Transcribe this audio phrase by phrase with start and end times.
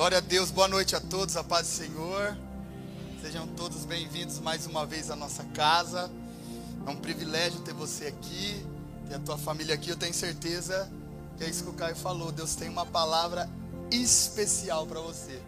[0.00, 2.34] Glória a Deus, boa noite a todos, a paz do Senhor.
[3.20, 6.10] Sejam todos bem-vindos mais uma vez à nossa casa.
[6.86, 8.64] É um privilégio ter você aqui,
[9.06, 9.90] ter a tua família aqui.
[9.90, 10.90] Eu tenho certeza
[11.36, 12.32] que é isso que o Caio falou.
[12.32, 13.46] Deus tem uma palavra
[13.90, 15.38] especial para você.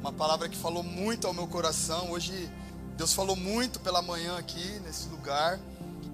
[0.00, 2.10] Uma palavra que falou muito ao meu coração.
[2.10, 2.50] Hoje,
[2.96, 5.60] Deus falou muito pela manhã aqui, nesse lugar.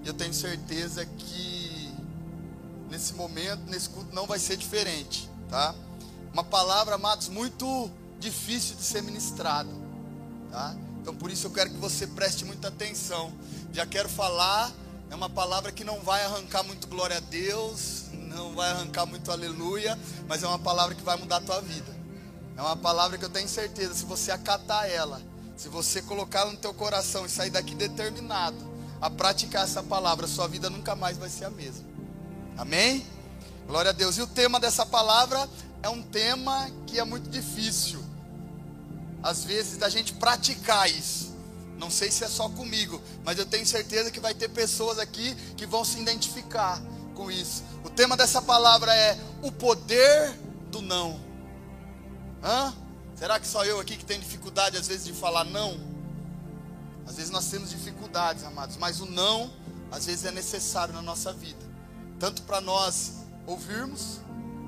[0.03, 1.89] E eu tenho certeza que
[2.89, 5.73] nesse momento, nesse culto, não vai ser diferente, tá?
[6.37, 9.71] Uma palavra, amados, muito difícil de ser ministrada,
[10.51, 10.75] tá?
[11.01, 13.33] Então por isso eu quero que você preste muita atenção.
[13.73, 14.71] Já quero falar,
[15.09, 19.31] é uma palavra que não vai arrancar muito glória a Deus, não vai arrancar muito
[19.31, 19.97] aleluia,
[20.27, 21.97] mas é uma palavra que vai mudar a tua vida.
[22.55, 25.19] É uma palavra que eu tenho certeza, se você acatar ela,
[25.55, 28.57] se você colocar no teu coração e sair daqui determinado
[29.01, 31.83] a praticar essa palavra, sua vida nunca mais vai ser a mesma.
[32.55, 33.03] Amém?
[33.65, 34.17] Glória a Deus.
[34.17, 35.49] E o tema dessa palavra
[35.81, 38.03] é um tema que é muito difícil,
[39.21, 41.35] às vezes, da gente praticar isso.
[41.77, 45.35] Não sei se é só comigo, mas eu tenho certeza que vai ter pessoas aqui
[45.55, 46.81] que vão se identificar
[47.13, 47.63] com isso.
[47.83, 50.31] O tema dessa palavra é o poder
[50.71, 51.19] do não.
[52.43, 52.73] Hã?
[53.15, 55.79] Será que só eu aqui que tenho dificuldade às vezes de falar não?
[57.07, 59.51] Às vezes nós temos dificuldades, amados, mas o não
[59.91, 61.65] às vezes é necessário na nossa vida,
[62.19, 63.13] tanto para nós
[63.45, 64.19] ouvirmos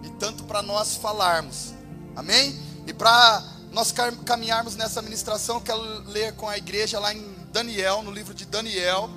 [0.03, 1.73] e tanto para nós falarmos.
[2.15, 2.57] Amém?
[2.87, 3.93] E para nós
[4.25, 9.09] caminharmos nessa ministração, quero ler com a igreja lá em Daniel, no livro de Daniel,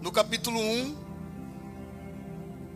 [0.00, 0.96] no capítulo 1,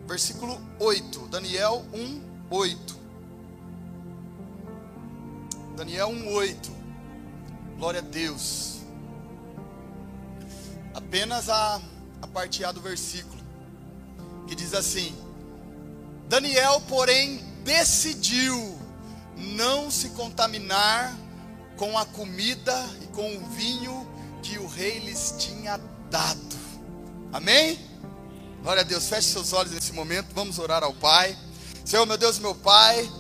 [0.07, 1.29] versículo 8.
[1.29, 2.99] Daniel 1, 8.
[5.77, 6.73] Daniel 1, 8.
[7.77, 8.79] Glória a Deus.
[10.95, 11.81] Apenas a,
[12.21, 13.41] a parte A do versículo,
[14.49, 15.15] que diz assim:
[16.29, 18.79] Daniel, porém, decidiu
[19.37, 21.17] não se contaminar
[21.77, 24.07] com a comida e com o vinho
[24.43, 26.57] que o rei lhes tinha dado.
[27.33, 27.79] Amém?
[28.63, 29.09] Glória a Deus.
[29.09, 30.35] Feche seus olhos nesse momento.
[30.35, 31.37] Vamos orar ao Pai.
[31.85, 33.11] Senhor, meu Deus, meu Pai.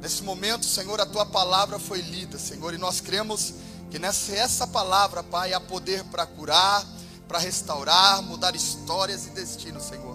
[0.00, 3.54] Nesse momento, Senhor, a tua palavra foi lida, Senhor, e nós cremos
[3.88, 6.84] que nessa essa palavra, Pai, há poder para curar,
[7.28, 10.11] para restaurar, mudar histórias e destinos, Senhor.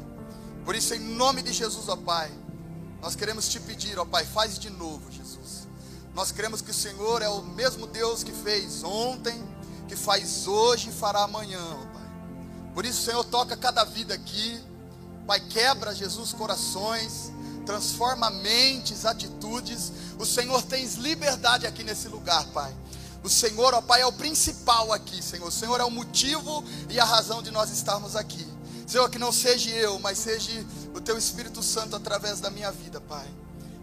[0.67, 2.29] Por isso, em nome de Jesus, ó Pai,
[3.01, 5.65] nós queremos te pedir, ó Pai, faz de novo, Jesus.
[6.13, 9.41] Nós queremos que o Senhor é o mesmo Deus que fez ontem,
[9.87, 12.11] que faz hoje e fará amanhã, ó Pai.
[12.73, 14.61] Por isso, Senhor, toca cada vida aqui.
[15.25, 17.31] Pai, quebra, Jesus, corações,
[17.65, 19.93] transforma mentes, atitudes.
[20.19, 22.75] O Senhor tem liberdade aqui nesse lugar, Pai.
[23.23, 25.47] O Senhor, ó Pai, é o principal aqui, Senhor.
[25.47, 28.56] O Senhor é o motivo e a razão de nós estarmos aqui.
[28.87, 30.65] Senhor, que não seja eu, mas seja
[30.95, 33.27] o teu Espírito Santo através da minha vida, Pai.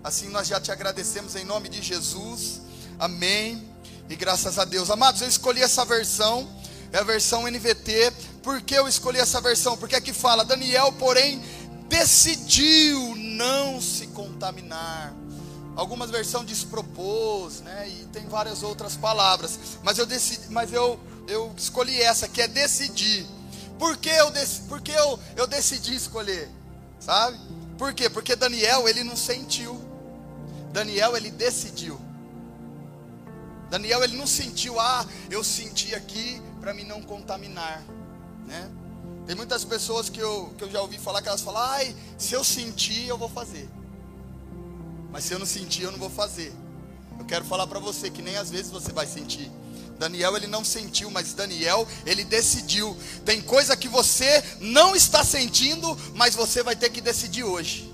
[0.03, 2.63] Assim nós já te agradecemos em nome de Jesus.
[2.99, 3.69] Amém.
[4.09, 4.91] E graças a Deus.
[4.91, 6.49] Amados, eu escolhi essa versão,
[6.91, 8.15] é a versão NVT.
[8.43, 9.77] Por que eu escolhi essa versão?
[9.77, 11.39] Porque aqui fala: Daniel, porém,
[11.87, 15.15] decidiu não se contaminar.
[15.77, 17.91] Algumas versões despropôs, né?
[17.91, 19.59] E tem várias outras palavras.
[19.83, 20.99] Mas eu decidi, mas eu,
[21.29, 23.27] eu escolhi essa, que é decidir.
[23.79, 24.33] Por que eu,
[24.69, 26.49] por que eu, eu decidi escolher?
[27.01, 27.39] Sabe?
[27.77, 28.09] Por quê?
[28.09, 29.81] Porque Daniel, ele não sentiu.
[30.73, 32.01] Daniel, ele decidiu.
[33.71, 37.83] Daniel, ele não sentiu, ah, eu senti aqui para me não contaminar,
[38.47, 38.71] né?
[39.27, 42.35] Tem muitas pessoas que eu, que eu já ouvi falar que elas falam, ai, se
[42.35, 43.69] eu sentir, eu vou fazer.
[45.11, 46.53] Mas se eu não sentir, eu não vou fazer.
[47.19, 49.51] Eu quero falar para você que nem às vezes você vai sentir.
[49.99, 52.97] Daniel ele não sentiu, mas Daniel ele decidiu.
[53.25, 57.93] Tem coisa que você não está sentindo, mas você vai ter que decidir hoje.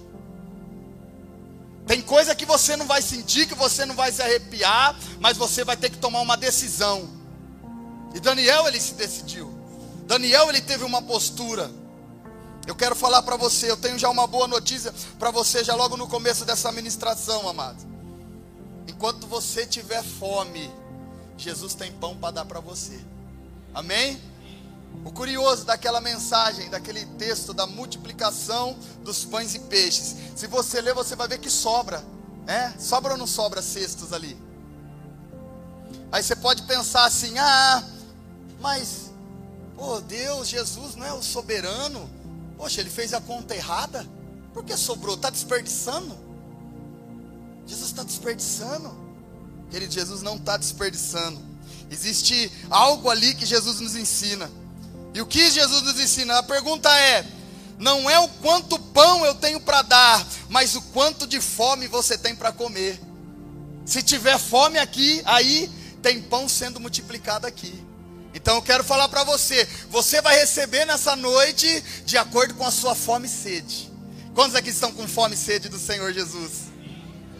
[1.87, 5.65] Tem coisa que você não vai sentir, que você não vai se arrepiar, mas você
[5.65, 7.09] vai ter que tomar uma decisão.
[8.15, 9.53] E Daniel ele se decidiu.
[10.07, 11.71] Daniel ele teve uma postura.
[12.67, 15.97] Eu quero falar para você, eu tenho já uma boa notícia para você já logo
[15.97, 17.85] no começo dessa ministração, amado.
[18.87, 20.71] Enquanto você tiver fome,
[21.41, 23.01] Jesus tem pão para dar para você.
[23.75, 24.21] Amém?
[25.05, 30.17] O curioso daquela mensagem, daquele texto da multiplicação dos pães e peixes.
[30.37, 32.05] Se você ler, você vai ver que sobra.
[32.47, 32.71] É?
[32.79, 34.37] Sobra ou não sobra cestos ali?
[36.13, 37.83] Aí você pode pensar assim: ah,
[38.61, 39.11] mas,
[39.77, 42.11] pô, Deus, Jesus não é o soberano?
[42.57, 44.07] Poxa, ele fez a conta errada?
[44.53, 45.15] Por que sobrou?
[45.15, 46.17] Está desperdiçando?
[47.67, 49.10] Jesus está desperdiçando.
[49.71, 51.41] Querido, Jesus não está desperdiçando.
[51.91, 54.51] Existe algo ali que Jesus nos ensina.
[55.15, 56.39] E o que Jesus nos ensina?
[56.39, 57.25] A pergunta é:
[57.79, 62.19] não é o quanto pão eu tenho para dar, mas o quanto de fome você
[62.19, 63.01] tem para comer.
[63.85, 65.71] Se tiver fome aqui, aí
[66.03, 67.85] tem pão sendo multiplicado aqui.
[68.33, 72.71] Então eu quero falar para você, você vai receber nessa noite de acordo com a
[72.71, 73.91] sua fome e sede.
[74.35, 76.70] Quantos aqui estão com fome e sede do Senhor Jesus?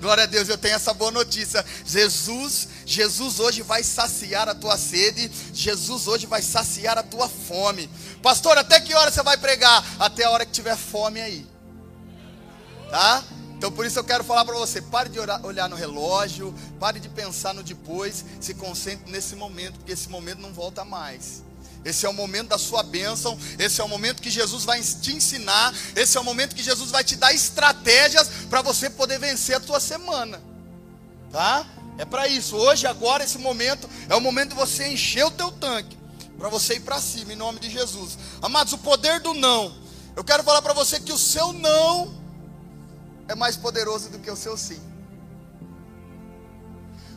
[0.01, 1.65] Glória a Deus, eu tenho essa boa notícia.
[1.85, 5.31] Jesus, Jesus hoje vai saciar a tua sede.
[5.53, 7.89] Jesus hoje vai saciar a tua fome.
[8.23, 9.85] Pastor, até que hora você vai pregar?
[9.99, 11.47] Até a hora que tiver fome aí.
[12.91, 13.23] Tá?
[13.59, 17.11] Então por isso eu quero falar para você, pare de olhar no relógio, pare de
[17.11, 21.43] pensar no depois, se concentre nesse momento, porque esse momento não volta mais.
[21.85, 25.15] Esse é o momento da sua bênção, esse é o momento que Jesus vai te
[25.15, 29.57] ensinar, esse é o momento que Jesus vai te dar estratégias para você poder vencer
[29.57, 30.43] a tua semana.
[31.33, 31.67] Tá?
[31.97, 32.57] É para isso.
[32.57, 35.99] Hoje, agora, esse momento é o momento de você encher o teu tanque
[36.39, 38.19] para você ir para cima em nome de Jesus.
[38.41, 39.75] Amados, o poder do não.
[40.17, 42.15] Eu quero falar para você que o seu não
[43.29, 44.81] é mais poderoso do que o seu sim.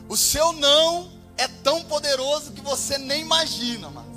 [0.08, 4.13] O seu não é tão poderoso que você nem imagina, amados.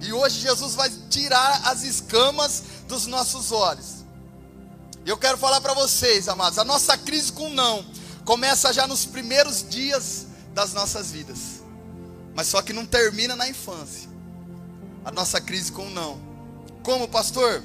[0.00, 4.04] E hoje Jesus vai tirar as escamas dos nossos olhos.
[5.04, 7.84] Eu quero falar para vocês, amados, a nossa crise com não
[8.30, 11.64] começa já nos primeiros dias das nossas vidas.
[12.32, 14.08] Mas só que não termina na infância.
[15.04, 16.20] A nossa crise com não.
[16.84, 17.60] Como, pastor?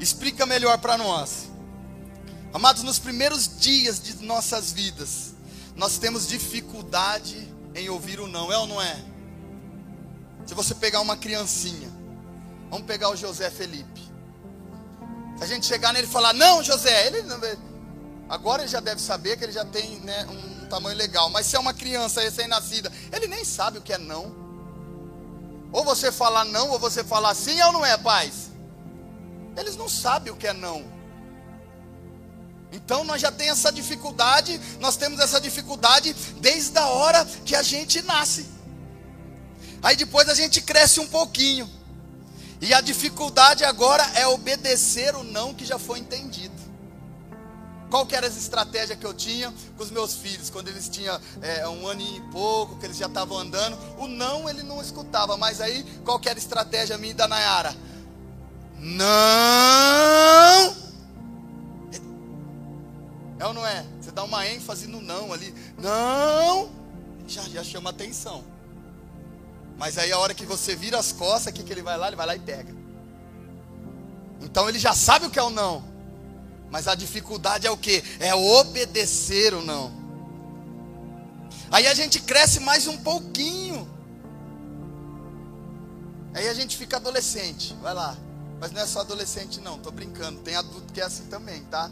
[0.00, 1.46] Explica melhor para nós.
[2.52, 5.34] Amados, nos primeiros dias de nossas vidas,
[5.76, 8.98] nós temos dificuldade em ouvir o não, é ou não é?
[10.46, 11.90] Se você pegar uma criancinha,
[12.70, 14.00] vamos pegar o José Felipe.
[15.36, 17.18] Se a gente chegar nele e falar, não, José, ele
[18.28, 21.28] agora ele já deve saber que ele já tem né, um tamanho legal.
[21.30, 24.34] Mas se é uma criança recém-nascida, ele nem sabe o que é não.
[25.72, 28.50] Ou você falar não, ou você falar sim, ou não é, paz?
[29.56, 30.84] Eles não sabem o que é não.
[32.72, 37.62] Então nós já temos essa dificuldade, nós temos essa dificuldade desde a hora que a
[37.62, 38.55] gente nasce.
[39.86, 41.70] Aí depois a gente cresce um pouquinho.
[42.60, 46.56] E a dificuldade agora é obedecer o não que já foi entendido.
[47.88, 51.20] Qual que era a estratégia que eu tinha com os meus filhos, quando eles tinham
[51.40, 53.78] é, um ano e pouco, que eles já estavam andando?
[53.96, 57.72] O não ele não escutava, mas aí qual que era a estratégia minha da Nayara?
[58.80, 60.76] Não!
[63.38, 63.86] É ou não é?
[64.00, 65.54] Você dá uma ênfase no não ali.
[65.78, 66.70] Não!
[67.28, 68.55] Já, já chama atenção.
[69.76, 72.08] Mas aí a hora que você vira as costas, o que, ele vai lá?
[72.08, 72.74] Ele vai lá e pega.
[74.40, 75.84] Então ele já sabe o que é o não.
[76.70, 78.02] Mas a dificuldade é o que?
[78.18, 79.92] É obedecer o não.
[81.70, 83.88] Aí a gente cresce mais um pouquinho.
[86.34, 87.74] Aí a gente fica adolescente.
[87.82, 88.16] Vai lá.
[88.58, 89.78] Mas não é só adolescente, não.
[89.78, 90.40] Tô brincando.
[90.40, 91.90] Tem adulto que é assim também, tá?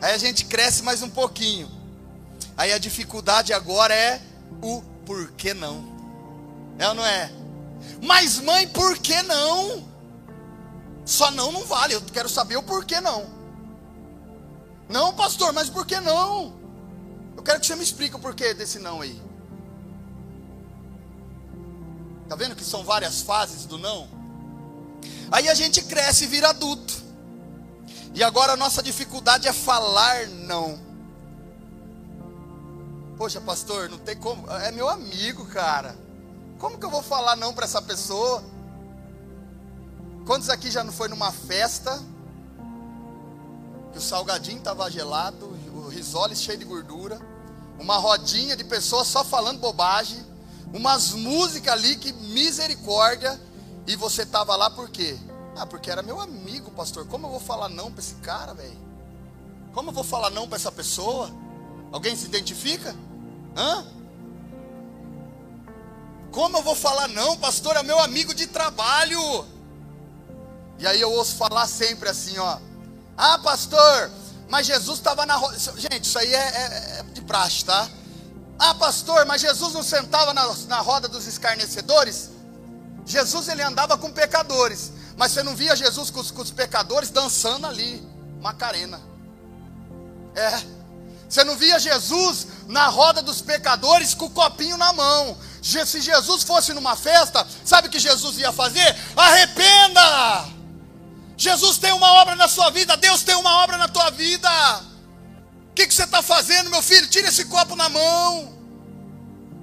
[0.00, 1.70] Aí a gente cresce mais um pouquinho.
[2.56, 4.20] Aí a dificuldade agora é
[4.62, 5.93] o porquê não.
[6.78, 7.30] É ou não é?
[8.02, 9.84] Mas mãe, por que não?
[11.04, 11.94] Só não não vale.
[11.94, 13.26] Eu quero saber o porquê não.
[14.88, 16.54] Não, pastor, mas por que não?
[17.36, 19.20] Eu quero que você me explique o porquê desse não aí.
[22.28, 24.08] Tá vendo que são várias fases do não?
[25.30, 27.02] Aí a gente cresce e vira adulto.
[28.14, 30.78] E agora a nossa dificuldade é falar não.
[33.16, 34.50] Poxa, pastor, não tem como.
[34.50, 36.03] É meu amigo, cara.
[36.58, 38.42] Como que eu vou falar não para essa pessoa?
[40.26, 42.02] Quantos aqui já não foi numa festa
[43.92, 47.20] que o salgadinho estava gelado, o risole cheio de gordura,
[47.78, 50.24] uma rodinha de pessoas só falando bobagem,
[50.72, 53.40] umas músicas ali que misericórdia,
[53.86, 55.18] e você estava lá por quê?
[55.56, 57.06] Ah, porque era meu amigo, pastor.
[57.06, 58.78] Como eu vou falar não para esse cara, velho?
[59.72, 61.30] Como eu vou falar não para essa pessoa?
[61.92, 62.94] Alguém se identifica?
[63.56, 63.86] Hã?
[66.34, 67.76] Como eu vou falar não, pastor?
[67.76, 69.46] É meu amigo de trabalho.
[70.80, 72.58] E aí eu ouço falar sempre assim, ó.
[73.16, 74.10] Ah, pastor,
[74.48, 75.56] mas Jesus estava na roda.
[75.56, 77.88] Gente, isso aí é, é, é, de praxe, tá?
[78.58, 82.30] Ah, pastor, mas Jesus não sentava na, na roda dos escarnecedores?
[83.06, 84.92] Jesus ele andava com pecadores.
[85.16, 88.04] Mas você não via Jesus com os, com os pecadores dançando ali,
[88.40, 89.00] Macarena.
[90.34, 90.60] É.
[91.28, 95.36] Você não via Jesus na roda dos pecadores com o copinho na mão.
[95.64, 98.94] Se Jesus fosse numa festa, sabe o que Jesus ia fazer?
[99.16, 100.46] Arrependa!
[101.38, 104.50] Jesus tem uma obra na sua vida, Deus tem uma obra na tua vida.
[105.70, 107.08] O que, que você está fazendo, meu filho?
[107.08, 108.58] Tira esse copo na mão.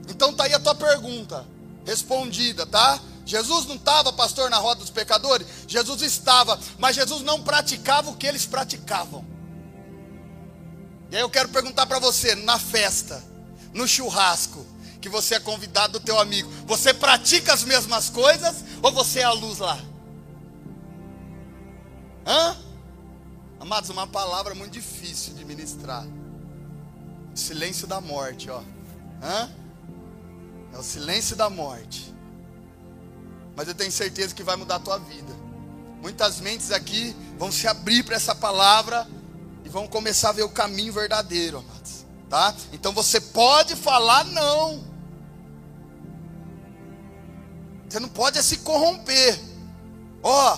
[0.10, 1.46] Então tá aí a tua pergunta,
[1.86, 3.00] respondida, tá?
[3.24, 5.46] Jesus não estava, pastor, na roda dos pecadores?
[5.68, 9.24] Jesus estava, mas Jesus não praticava o que eles praticavam.
[11.12, 13.24] E aí eu quero perguntar para você, na festa,
[13.72, 14.66] no churrasco,
[15.02, 19.24] que você é convidado do teu amigo, você pratica as mesmas coisas ou você é
[19.24, 19.78] a luz lá?
[22.26, 22.56] Hã?
[23.60, 26.06] Amados, uma palavra muito difícil de ministrar.
[27.34, 28.62] Silêncio da morte, ó.
[29.22, 29.50] Hã?
[30.74, 32.14] É o silêncio da morte.
[33.56, 35.34] Mas eu tenho certeza que vai mudar a tua vida.
[36.02, 39.08] Muitas mentes aqui vão se abrir para essa palavra
[39.64, 42.06] e vão começar a ver o caminho verdadeiro, amados.
[42.30, 42.56] Tá?
[42.72, 44.91] Então você pode falar não.
[47.92, 49.38] Você não pode é se corromper.
[50.24, 50.58] Ó,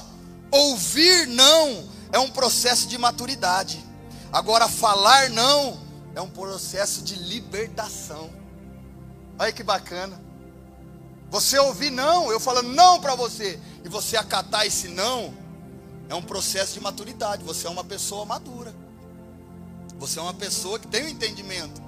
[0.52, 3.84] ouvir não é um processo de maturidade.
[4.32, 5.80] Agora falar não
[6.14, 8.30] é um processo de libertação.
[9.40, 10.22] Olha que bacana.
[11.32, 15.34] Você ouvir não, eu falando não para você, e você acatar esse não,
[16.10, 17.44] é um processo de maturidade.
[17.44, 18.76] Você é uma pessoa madura.
[19.98, 21.82] Você é uma pessoa que tem o um entendimento.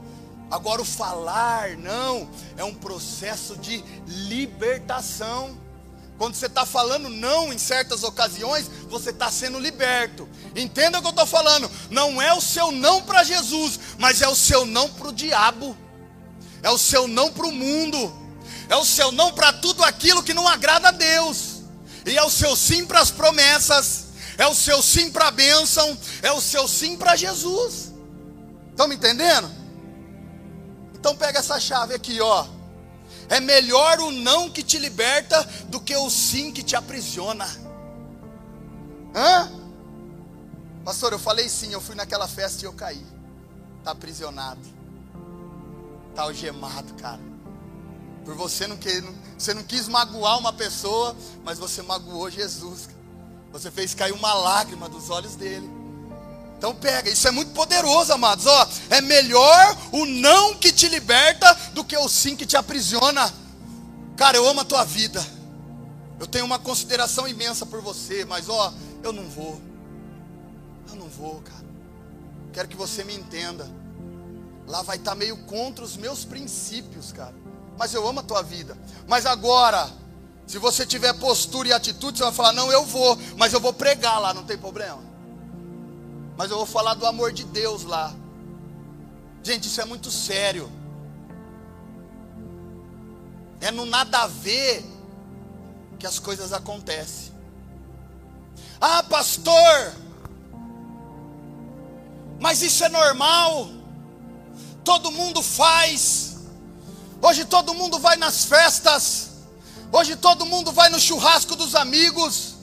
[0.49, 5.57] Agora, o falar não é um processo de libertação.
[6.17, 10.29] Quando você está falando não em certas ocasiões, você está sendo liberto.
[10.55, 11.69] Entenda o que eu estou falando.
[11.89, 15.75] Não é o seu não para Jesus, mas é o seu não para o diabo.
[16.63, 18.25] É o seu não para o mundo
[18.69, 21.63] é o seu não para tudo aquilo que não agrada a Deus,
[22.05, 24.05] e é o seu sim para as promessas,
[24.37, 27.93] é o seu sim para a bênção, é o seu sim para Jesus.
[28.71, 29.49] Estão me entendendo?
[31.05, 32.47] Então pega essa chave aqui, ó.
[33.29, 37.45] É melhor o não que te liberta do que o sim que te aprisiona.
[39.13, 39.51] Hã?
[40.83, 43.05] Pastor, eu falei sim, eu fui naquela festa e eu caí.
[43.77, 44.61] Está aprisionado.
[46.09, 47.21] Está algemado, cara.
[48.25, 49.03] Por você não, quer,
[49.37, 52.89] você não quis magoar uma pessoa, mas você magoou Jesus.
[53.51, 55.69] Você fez cair uma lágrima dos olhos dele.
[56.65, 58.47] Então pega, isso é muito poderoso, amados.
[58.47, 63.31] Ó, é melhor o não que te liberta do que o sim que te aprisiona.
[64.17, 65.23] Cara, eu amo a tua vida.
[66.19, 69.61] Eu tenho uma consideração imensa por você, mas ó, eu não vou.
[70.89, 71.65] Eu não vou, cara.
[72.51, 73.69] Quero que você me entenda.
[74.65, 77.45] Lá vai estar meio contra os meus princípios, cara
[77.77, 78.77] mas eu amo a tua vida.
[79.05, 79.89] Mas agora,
[80.47, 83.73] se você tiver postura e atitude, você vai falar: Não, eu vou, mas eu vou
[83.73, 85.03] pregar lá, não tem problema.
[86.37, 88.13] Mas eu vou falar do amor de Deus lá.
[89.43, 90.71] Gente, isso é muito sério.
[93.61, 94.83] É no nada a ver
[95.97, 97.33] que as coisas acontecem.
[98.79, 99.93] Ah, pastor,
[102.39, 103.69] mas isso é normal.
[104.83, 106.37] Todo mundo faz.
[107.21, 109.29] Hoje todo mundo vai nas festas.
[109.91, 112.54] Hoje todo mundo vai no churrasco dos amigos.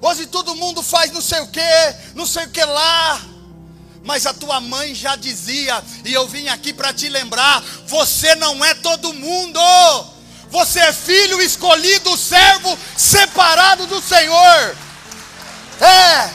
[0.00, 3.20] Hoje todo mundo faz não sei o que, não sei o que lá.
[4.04, 8.64] Mas a tua mãe já dizia, e eu vim aqui para te lembrar: você não
[8.64, 9.60] é todo mundo.
[10.50, 14.76] Você é filho escolhido, servo separado do Senhor.
[15.80, 16.30] É,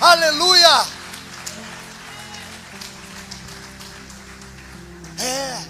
[0.00, 0.86] aleluia.
[5.20, 5.62] É.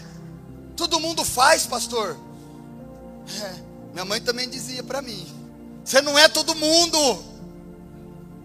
[0.76, 2.16] Todo mundo faz, pastor.
[3.42, 3.54] É,
[3.92, 5.26] minha mãe também dizia para mim:
[5.84, 7.22] Você não é todo mundo.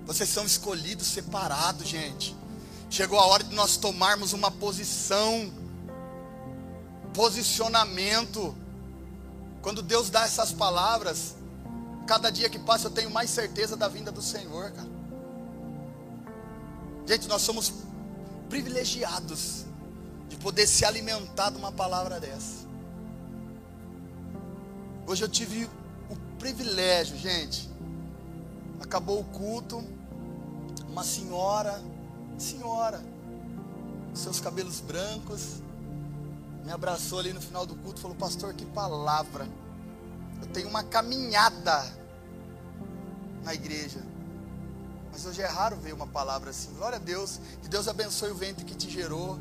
[0.06, 2.36] Vocês são escolhidos, separados, gente.
[2.90, 5.50] Chegou a hora de nós tomarmos uma posição,
[7.14, 8.54] posicionamento.
[9.62, 11.36] Quando Deus dá essas palavras,
[12.06, 14.90] cada dia que passa eu tenho mais certeza da vinda do Senhor, cara.
[17.08, 17.72] Gente, nós somos
[18.50, 19.66] privilegiados
[20.28, 22.68] de poder se alimentar de uma palavra dessa.
[25.08, 25.70] Hoje eu tive
[26.40, 27.70] privilégio, gente.
[28.80, 29.84] Acabou o culto,
[30.88, 31.80] uma senhora,
[32.38, 33.04] senhora,
[34.14, 35.62] seus cabelos brancos,
[36.64, 39.48] me abraçou ali no final do culto falou: Pastor, que palavra.
[40.42, 41.84] Eu tenho uma caminhada
[43.44, 44.00] na igreja.
[45.12, 46.72] Mas hoje é raro ver uma palavra assim.
[46.76, 47.40] Glória a Deus.
[47.62, 49.40] Que Deus abençoe o ventre que te gerou.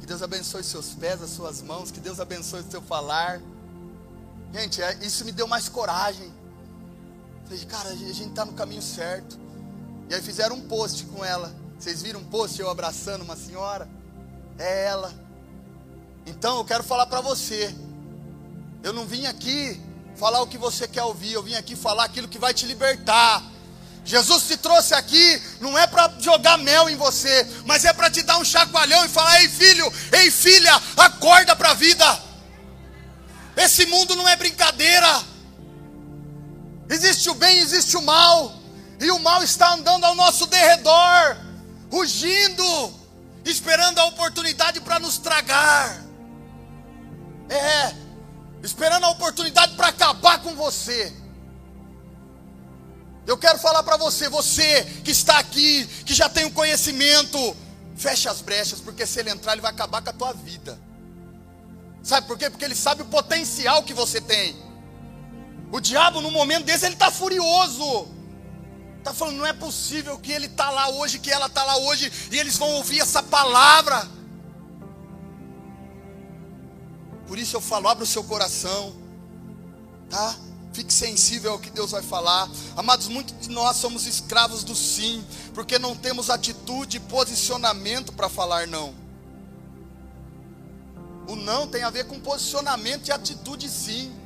[0.00, 1.90] Que Deus abençoe seus pés, as suas mãos.
[1.90, 3.40] Que Deus abençoe o seu falar.
[4.52, 6.32] Gente, é, isso me deu mais coragem.
[7.48, 9.38] Falei, cara, a gente está no caminho certo.
[10.10, 11.50] E aí fizeram um post com ela.
[11.78, 13.88] Vocês viram um post eu abraçando uma senhora?
[14.58, 15.14] É ela.
[16.26, 17.74] Então eu quero falar para você.
[18.82, 19.80] Eu não vim aqui
[20.14, 21.32] falar o que você quer ouvir.
[21.32, 23.42] Eu vim aqui falar aquilo que vai te libertar.
[24.04, 28.22] Jesus te trouxe aqui, não é para jogar mel em você, mas é para te
[28.22, 32.22] dar um chacoalhão e falar: ei filho, ei filha, acorda para a vida.
[33.56, 35.37] Esse mundo não é brincadeira.
[36.90, 38.54] Existe o bem, existe o mal,
[39.00, 41.36] e o mal está andando ao nosso derredor,
[41.90, 42.98] rugindo.
[43.44, 46.04] esperando a oportunidade para nos tragar.
[47.48, 47.94] É,
[48.62, 51.14] esperando a oportunidade para acabar com você.
[53.26, 57.56] Eu quero falar para você, você que está aqui, que já tem o um conhecimento,
[57.96, 60.78] feche as brechas, porque se ele entrar, ele vai acabar com a tua vida.
[62.02, 62.50] Sabe por quê?
[62.50, 64.56] Porque ele sabe o potencial que você tem.
[65.70, 68.08] O diabo, no momento desse, ele está furioso.
[68.98, 72.12] Está falando, não é possível que ele está lá hoje, que ela está lá hoje,
[72.30, 74.08] e eles vão ouvir essa palavra.
[77.26, 78.94] Por isso eu falo, abra o seu coração,
[80.08, 80.34] tá?
[80.72, 82.48] Fique sensível ao que Deus vai falar.
[82.76, 88.28] Amados, muitos de nós somos escravos do sim, porque não temos atitude e posicionamento para
[88.28, 88.94] falar não.
[91.28, 94.17] O não tem a ver com posicionamento e atitude sim.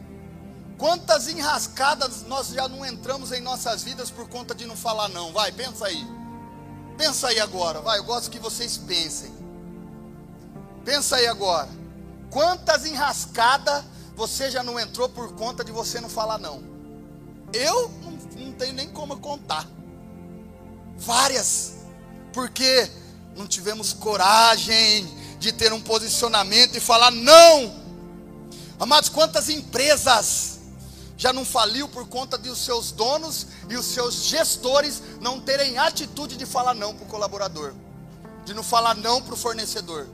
[0.83, 5.33] Quantas enrascadas nós já não entramos em nossas vidas por conta de não falar não?
[5.33, 6.05] Vai, pensa aí.
[6.99, 9.33] Pensa aí agora, vai, eu gosto que vocês pensem.
[10.85, 11.69] Pensa aí agora.
[12.31, 13.85] Quantas enrascadas
[14.17, 16.65] você já não entrou por conta de você não falar não?
[17.53, 19.65] Eu não, não tenho nem como contar.
[20.97, 21.75] Várias.
[22.33, 22.91] Porque
[23.37, 25.07] não tivemos coragem
[25.39, 27.73] de ter um posicionamento e falar não.
[28.81, 30.52] Amados, quantas empresas
[31.23, 35.79] já não faliu por conta de os seus donos e os seus gestores não terem
[35.79, 37.75] atitude de falar não para o colaborador,
[38.45, 40.09] de não falar não para o fornecedor.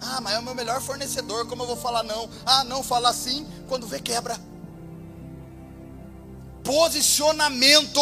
[0.00, 2.30] Ah, mas é o meu melhor fornecedor, como eu vou falar não?
[2.46, 4.38] Ah, não, fala assim, quando vê quebra.
[6.62, 8.00] Posicionamento.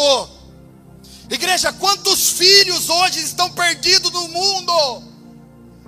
[1.31, 5.03] Igreja, quantos filhos hoje estão perdidos no mundo?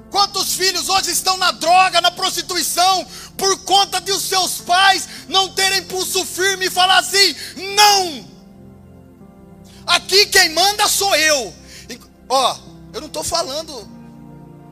[0.10, 3.06] Quantos filhos hoje estão na droga, na prostituição,
[3.38, 7.36] por conta de os seus pais não terem pulso firme e falar assim:
[7.75, 8.30] não!
[9.86, 11.54] Aqui quem manda sou eu.
[12.28, 12.58] Ó,
[12.94, 13.88] eu não estou falando,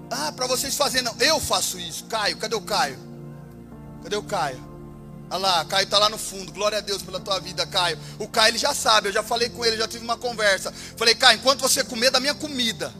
[0.09, 1.15] ah, para vocês fazerem, não.
[1.19, 2.05] Eu faço isso.
[2.05, 2.99] Caio, cadê o Caio?
[4.03, 4.65] Cadê o Caio?
[5.29, 6.51] Olha lá, Caio está lá no fundo.
[6.51, 7.99] Glória a Deus pela tua vida, Caio.
[8.17, 10.73] O Caio ele já sabe, eu já falei com ele, já tive uma conversa.
[10.95, 12.93] Falei, Caio, enquanto você comer da minha comida,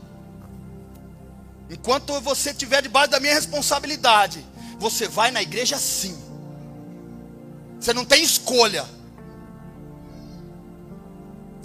[1.70, 4.46] enquanto você estiver debaixo da minha responsabilidade,
[4.80, 6.18] você vai na igreja sim.
[7.80, 8.86] Você não tem escolha.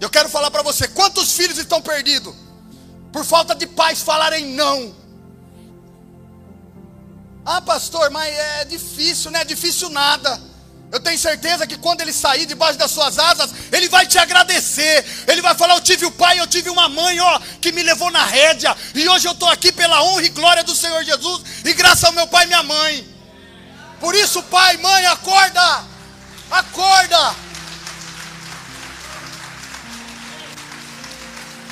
[0.01, 2.35] Eu quero falar para você: quantos filhos estão perdidos?
[3.13, 4.95] Por falta de pais falarem não.
[7.45, 10.41] Ah, pastor, mas é difícil, não é difícil nada.
[10.93, 15.03] Eu tenho certeza que quando ele sair debaixo das suas asas, ele vai te agradecer.
[15.27, 18.11] Ele vai falar: Eu tive o pai, eu tive uma mãe, ó, que me levou
[18.11, 18.77] na rédea.
[18.95, 21.43] E hoje eu estou aqui pela honra e glória do Senhor Jesus.
[21.65, 23.09] E graças ao meu pai e minha mãe.
[24.01, 25.85] Por isso, pai, mãe, acorda.
[26.51, 27.37] Acorda.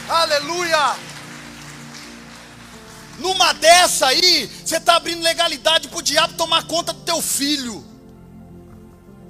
[0.09, 0.97] Aleluia.
[3.19, 7.85] Numa dessa aí, você está abrindo legalidade para o diabo tomar conta do teu filho,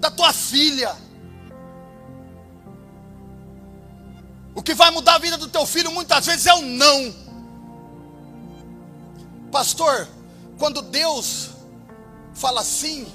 [0.01, 0.97] da tua filha.
[4.55, 7.15] O que vai mudar a vida do teu filho muitas vezes é o não.
[9.53, 10.09] Pastor,
[10.59, 11.51] quando Deus
[12.35, 13.07] fala sim,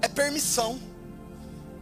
[0.00, 0.80] é permissão.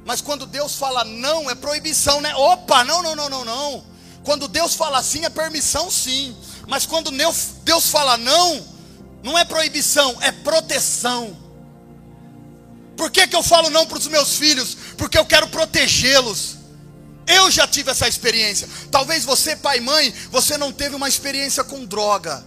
[0.04, 2.34] Mas quando Deus fala não, é proibição, né?
[2.34, 3.84] Opa, não, não, não, não, não.
[4.24, 6.36] Quando Deus fala sim, é permissão, sim.
[6.66, 7.10] Mas quando
[7.64, 8.64] Deus fala não,
[9.22, 11.36] não é proibição, é proteção.
[13.02, 14.76] Por que, que eu falo não para os meus filhos?
[14.96, 16.56] Porque eu quero protegê-los.
[17.26, 18.68] Eu já tive essa experiência.
[18.92, 22.46] Talvez você, pai e mãe, você não teve uma experiência com droga,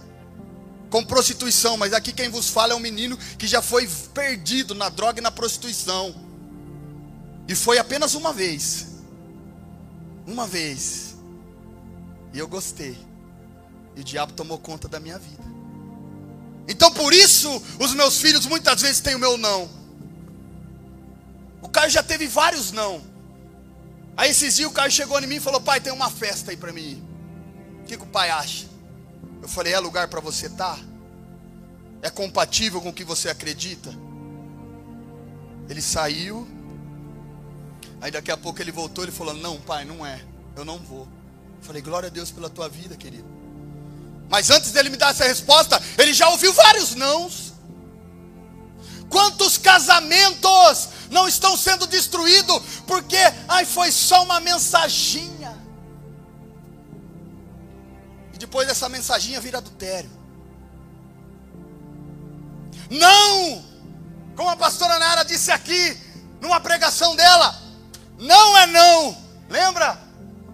[0.88, 4.88] com prostituição, mas aqui quem vos fala é um menino que já foi perdido na
[4.88, 6.14] droga e na prostituição.
[7.46, 8.86] E foi apenas uma vez.
[10.26, 11.16] Uma vez.
[12.32, 12.96] E eu gostei.
[13.94, 15.44] E o diabo tomou conta da minha vida.
[16.66, 19.84] Então por isso os meus filhos muitas vezes têm o meu não.
[21.66, 23.02] O Caio já teve vários não.
[24.16, 26.56] Aí esses dias o Caio chegou em mim e falou: Pai, tem uma festa aí
[26.56, 27.02] para mim.
[27.82, 28.66] O que, que o pai acha?
[29.42, 30.76] Eu falei: É lugar para você estar?
[30.76, 30.84] Tá?
[32.02, 33.92] É compatível com o que você acredita?
[35.68, 36.46] Ele saiu.
[38.00, 40.20] Aí daqui a pouco ele voltou e falou: Não, pai, não é.
[40.54, 41.08] Eu não vou.
[41.58, 43.26] Eu falei: Glória a Deus pela tua vida, querido.
[44.28, 47.45] Mas antes dele me dar essa resposta, ele já ouviu vários nãos.
[49.08, 55.56] Quantos casamentos não estão sendo destruídos porque, ai, foi só uma mensaginha.
[58.34, 60.10] E depois essa mensaginha vira adultério.
[62.90, 63.64] Não!
[64.36, 65.98] Como a pastora Nara disse aqui,
[66.40, 67.58] numa pregação dela,
[68.18, 69.16] não é não.
[69.48, 69.98] Lembra?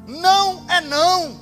[0.06, 1.41] Não é não.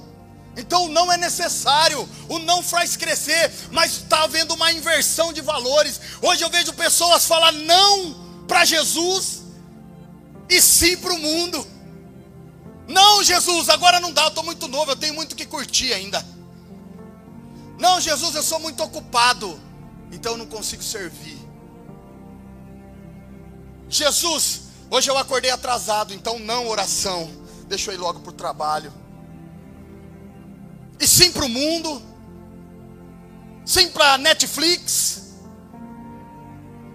[0.57, 6.01] Então não é necessário, o não faz crescer, mas está havendo uma inversão de valores.
[6.21, 9.43] Hoje eu vejo pessoas falar não para Jesus
[10.49, 11.67] e sim para o mundo.
[12.89, 16.25] Não, Jesus, agora não dá, eu estou muito novo, eu tenho muito que curtir ainda.
[17.79, 19.59] Não, Jesus, eu sou muito ocupado,
[20.11, 21.39] então eu não consigo servir.
[23.89, 27.31] Jesus, hoje eu acordei atrasado, então não oração,
[27.69, 29.00] deixa eu ir logo para o trabalho
[31.01, 32.03] e sim para o mundo,
[33.65, 35.23] sim para Netflix,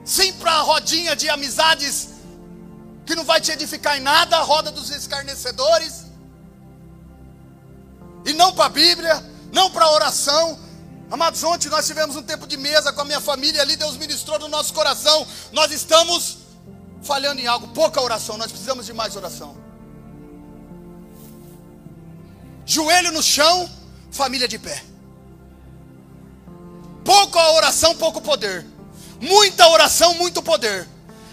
[0.04, 2.10] sim para a rodinha de amizades
[3.06, 6.06] que não vai te edificar em nada, a roda dos escarnecedores,
[8.26, 10.60] e não para a Bíblia, não para a oração.
[11.10, 14.39] Amados, ontem nós tivemos um tempo de mesa com a minha família ali, Deus ministrou
[14.39, 15.26] no nosso coração.
[15.52, 16.38] Nós estamos
[17.04, 19.56] falhando em algo, pouca oração, nós precisamos de mais oração.
[22.65, 23.70] Joelho no chão,
[24.15, 24.84] família de pé.
[27.04, 28.65] Pouca oração, pouco poder.
[29.21, 30.88] Muita oração, muito poder.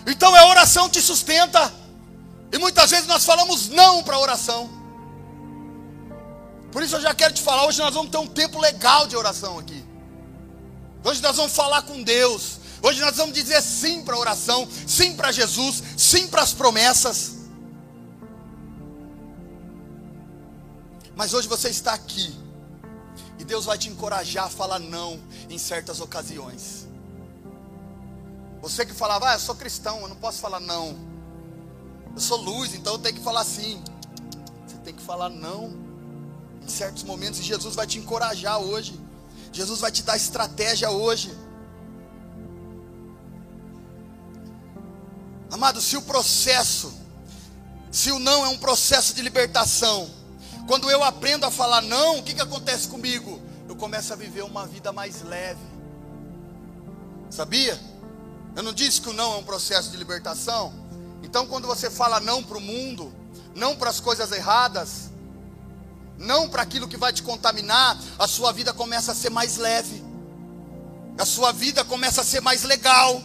[0.06, 1.72] Então a oração te sustenta.
[2.52, 4.68] E muitas vezes nós falamos não para a oração.
[6.70, 9.16] Por isso eu já quero te falar, hoje nós vamos ter um tempo legal de
[9.16, 9.82] oração aqui.
[11.04, 12.60] Hoje nós vamos falar com Deus.
[12.82, 17.36] Hoje nós vamos dizer sim para a oração, sim para Jesus, sim para as promessas.
[21.14, 22.42] Mas hoje você está aqui
[23.42, 26.86] e Deus vai te encorajar a falar não em certas ocasiões.
[28.60, 30.96] Você que falava, ah, eu sou cristão, eu não posso falar não.
[32.14, 33.82] Eu sou luz, então eu tenho que falar sim.
[34.64, 35.76] Você tem que falar não
[36.62, 38.98] em certos momentos e Jesus vai te encorajar hoje.
[39.52, 41.36] Jesus vai te dar estratégia hoje.
[45.50, 46.94] Amado, se o processo,
[47.90, 50.21] se o não é um processo de libertação,
[50.66, 53.40] quando eu aprendo a falar não, o que, que acontece comigo?
[53.68, 55.60] Eu começo a viver uma vida mais leve.
[57.30, 57.80] Sabia?
[58.54, 60.72] Eu não disse que o não é um processo de libertação.
[61.22, 63.12] Então, quando você fala não para o mundo,
[63.54, 65.10] não para as coisas erradas,
[66.18, 70.04] não para aquilo que vai te contaminar, a sua vida começa a ser mais leve,
[71.18, 73.22] a sua vida começa a ser mais legal.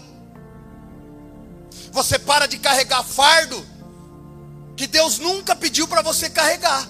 [1.92, 3.66] Você para de carregar fardo
[4.76, 6.88] que Deus nunca pediu para você carregar.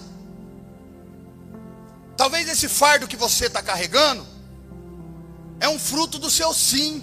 [2.18, 4.26] Talvez esse fardo que você está carregando
[5.60, 7.00] é um fruto do seu sim.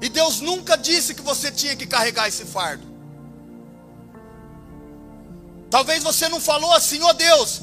[0.00, 2.82] E Deus nunca disse que você tinha que carregar esse fardo.
[5.70, 7.60] Talvez você não falou assim, ó oh Deus,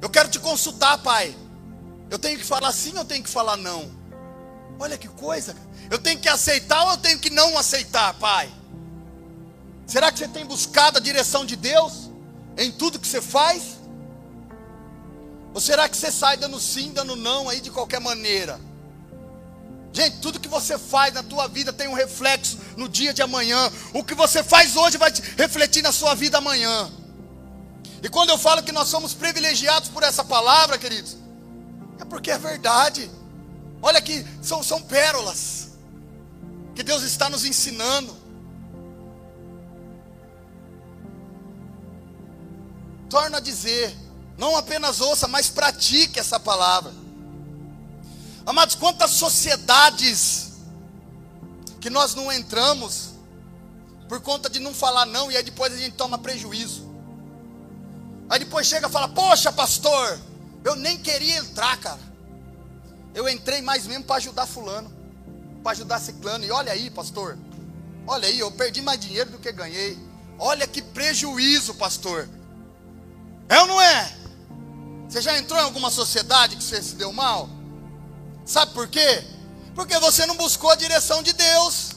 [0.00, 1.34] eu quero te consultar, Pai.
[2.08, 3.90] Eu tenho que falar sim ou eu tenho que falar não?
[4.78, 5.56] Olha que coisa.
[5.90, 8.48] Eu tenho que aceitar ou eu tenho que não aceitar, Pai?
[9.84, 12.08] Será que você tem buscado a direção de Deus
[12.56, 13.79] em tudo que você faz?
[15.52, 18.60] Ou será que você sai dando sim, dando não aí de qualquer maneira?
[19.92, 23.70] Gente, tudo que você faz na tua vida tem um reflexo no dia de amanhã.
[23.92, 26.90] O que você faz hoje vai refletir na sua vida amanhã.
[28.02, 31.16] E quando eu falo que nós somos privilegiados por essa palavra, queridos,
[31.98, 33.10] é porque é verdade.
[33.82, 35.70] Olha que são, são pérolas
[36.74, 38.16] que Deus está nos ensinando.
[43.08, 43.94] Torna a dizer,
[44.40, 46.94] não apenas ouça, mas pratique essa palavra.
[48.46, 50.52] Amados, quantas sociedades
[51.78, 53.10] que nós não entramos
[54.08, 56.88] por conta de não falar não e aí depois a gente toma prejuízo.
[58.30, 60.18] Aí depois chega e fala: "Poxa, pastor,
[60.64, 62.00] eu nem queria entrar, cara.
[63.14, 64.90] Eu entrei mais mesmo para ajudar fulano,
[65.62, 66.46] para ajudar ciclano.
[66.46, 67.36] E olha aí, pastor.
[68.06, 69.98] Olha aí, eu perdi mais dinheiro do que ganhei.
[70.38, 72.26] Olha que prejuízo, pastor.
[73.46, 74.19] É ou não é?
[75.10, 77.48] Você já entrou em alguma sociedade que você se deu mal?
[78.46, 79.24] Sabe por quê?
[79.74, 81.96] Porque você não buscou a direção de Deus.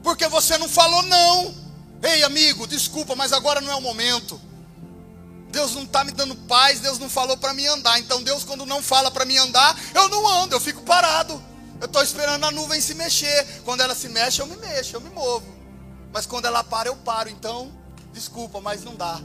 [0.00, 1.52] Porque você não falou não.
[2.00, 4.40] Ei, amigo, desculpa, mas agora não é o momento.
[5.50, 7.98] Deus não está me dando paz, Deus não falou para mim andar.
[7.98, 11.42] Então Deus, quando não fala para mim andar, eu não ando, eu fico parado.
[11.80, 13.62] Eu estou esperando a nuvem se mexer.
[13.64, 15.44] Quando ela se mexe, eu me mexo, eu me movo.
[16.12, 17.28] Mas quando ela para, eu paro.
[17.28, 17.72] Então,
[18.12, 19.20] desculpa, mas não dá.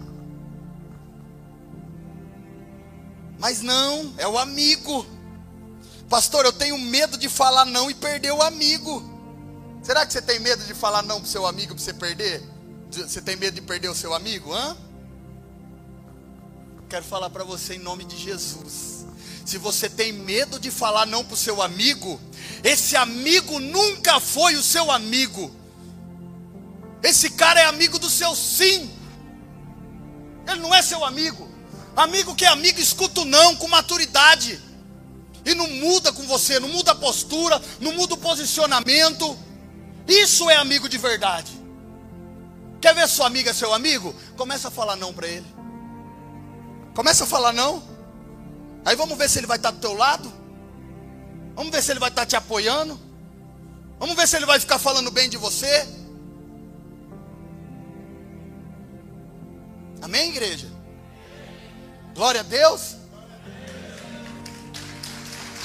[3.43, 5.05] Mas não, é o amigo.
[6.07, 9.03] Pastor, eu tenho medo de falar não e perder o amigo.
[9.83, 12.41] Será que você tem medo de falar não para o seu amigo para você perder?
[12.89, 14.53] Você tem medo de perder o seu amigo?
[14.53, 14.77] Hã?
[16.87, 19.05] Quero falar para você em nome de Jesus.
[19.45, 22.21] Se você tem medo de falar não para o seu amigo,
[22.63, 25.53] esse amigo nunca foi o seu amigo.
[27.03, 28.89] Esse cara é amigo do seu sim.
[30.47, 31.52] Ele não é seu amigo.
[31.95, 34.59] Amigo que é amigo, escuta o não com maturidade.
[35.45, 39.37] E não muda com você, não muda a postura, não muda o posicionamento.
[40.07, 41.51] Isso é amigo de verdade.
[42.81, 44.13] Quer ver sua amiga seu amigo?
[44.35, 45.45] Começa a falar não para ele.
[46.93, 47.83] Começa a falar não.
[48.85, 50.31] Aí vamos ver se ele vai estar do teu lado.
[51.55, 52.99] Vamos ver se ele vai estar te apoiando.
[53.99, 55.87] Vamos ver se ele vai ficar falando bem de você.
[60.01, 60.72] Amém, igreja?
[62.13, 62.95] Glória a Deus.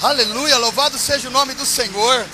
[0.01, 2.25] Aleluia, louvado seja o nome do Senhor.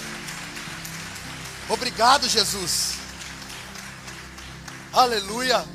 [1.67, 2.93] Obrigado, Jesus.
[4.93, 5.65] Aleluia.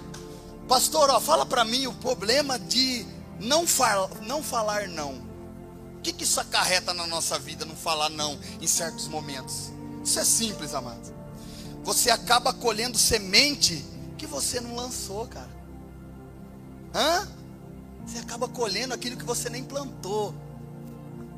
[0.67, 3.05] Pastor, ó, fala para mim o problema de
[3.41, 5.15] não, fal não falar não.
[5.97, 9.71] O que, que isso acarreta na nossa vida, não falar não em certos momentos?
[10.03, 11.13] Isso é simples, amado.
[11.83, 13.85] Você acaba colhendo semente
[14.17, 15.51] que você não lançou, cara.
[16.95, 17.40] Hã?
[18.07, 20.35] Você acaba colhendo aquilo que você nem plantou,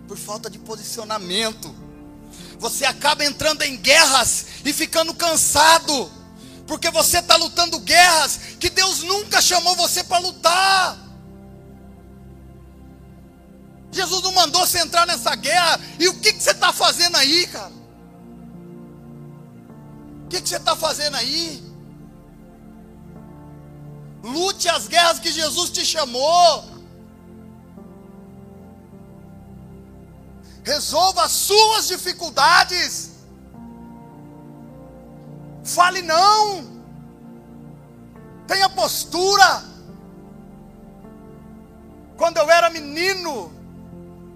[0.07, 1.75] por falta de posicionamento.
[2.59, 6.11] Você acaba entrando em guerras e ficando cansado,
[6.67, 10.99] porque você está lutando guerras que Deus nunca chamou você para lutar.
[13.91, 17.47] Jesus não mandou você entrar nessa guerra, e o que, que você está fazendo aí,
[17.47, 17.73] cara?
[20.25, 21.72] O que, que você está fazendo aí?
[24.23, 26.65] Lute as guerras que Jesus te chamou.
[30.65, 33.11] Resolva as suas dificuldades.
[35.65, 36.83] Fale não.
[38.47, 39.65] Tenha postura.
[42.17, 43.51] Quando eu era menino,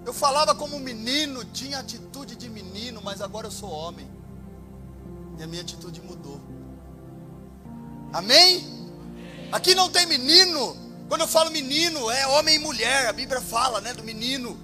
[0.05, 4.09] eu falava como menino, tinha atitude de menino, mas agora eu sou homem.
[5.37, 6.41] E a minha atitude mudou.
[8.11, 8.76] Amém?
[9.51, 10.75] Aqui não tem menino.
[11.07, 13.07] Quando eu falo menino, é homem e mulher.
[13.07, 14.59] A Bíblia fala, né, do menino.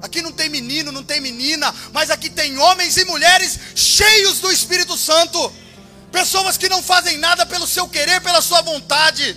[0.00, 4.50] Aqui não tem menino, não tem menina, mas aqui tem homens e mulheres cheios do
[4.52, 5.52] Espírito Santo.
[6.12, 9.36] Pessoas que não fazem nada pelo seu querer, pela sua vontade,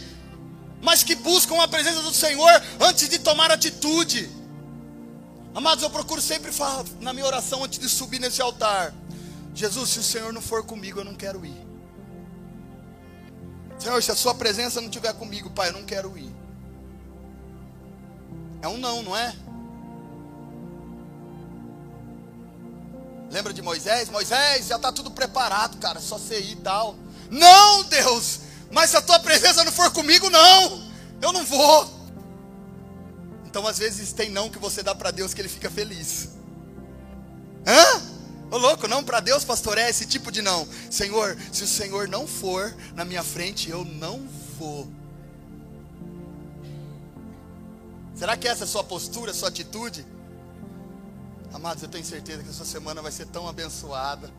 [0.82, 4.30] mas que buscam a presença do Senhor antes de tomar atitude.
[5.56, 8.94] Amados, eu procuro sempre falar na minha oração antes de subir nesse altar:
[9.56, 11.67] Jesus, se o Senhor não for comigo, eu não quero ir.
[13.80, 16.36] Senhor, se a sua presença não estiver comigo, Pai, eu não quero ir.
[18.62, 19.36] É um não, não é?
[23.30, 24.10] Lembra de Moisés?
[24.10, 26.96] Moisés, já está tudo preparado, cara, só você ir e tal.
[27.30, 28.40] Não, Deus,
[28.72, 30.84] mas se a tua presença não for comigo, não,
[31.22, 31.98] eu não vou.
[33.46, 36.30] Então, às vezes, tem não que você dá para Deus que ele fica feliz.
[37.66, 38.17] Hã?
[38.50, 40.68] Ô louco, não para Deus, pastor, é esse tipo de não.
[40.90, 44.88] Senhor, se o Senhor não for na minha frente, eu não vou.
[48.16, 50.06] Será que essa é a sua postura, a sua atitude?
[51.54, 54.32] Amados, eu tenho certeza que a sua semana vai ser tão abençoada.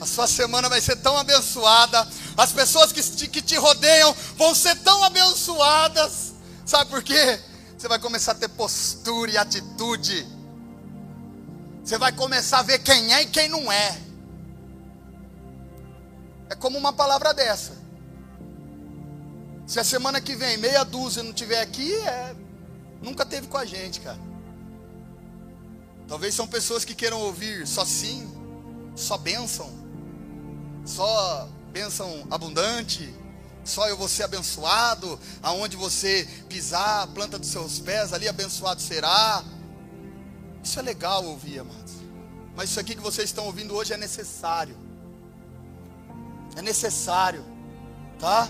[0.00, 2.06] A sua semana vai ser tão abençoada.
[2.36, 6.32] As pessoas que te, que te rodeiam vão ser tão abençoadas.
[6.66, 7.38] Sabe por quê?
[7.78, 10.26] Você vai começar a ter postura e atitude.
[11.84, 13.98] Você vai começar a ver quem é e quem não é.
[16.48, 17.72] É como uma palavra dessa.
[19.66, 22.36] Se a semana que vem meia dúzia não tiver aqui, é,
[23.00, 24.18] nunca teve com a gente, cara.
[26.06, 28.30] Talvez são pessoas que queiram ouvir só sim,
[28.94, 29.70] só bênção,
[30.84, 33.12] só bênção abundante,
[33.64, 38.82] só eu vou ser abençoado, aonde você pisar, a planta dos seus pés, ali abençoado
[38.82, 39.42] será.
[40.62, 41.94] Isso é legal ouvir, amados.
[42.54, 44.76] Mas isso aqui que vocês estão ouvindo hoje é necessário.
[46.56, 47.44] É necessário,
[48.18, 48.48] tá?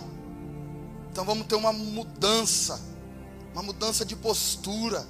[1.10, 2.80] Então vamos ter uma mudança,
[3.52, 5.06] uma mudança de postura.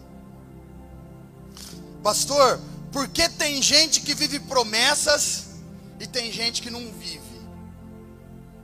[2.02, 2.60] Pastor,
[2.92, 5.46] por que tem gente que vive promessas
[5.98, 7.22] e tem gente que não vive?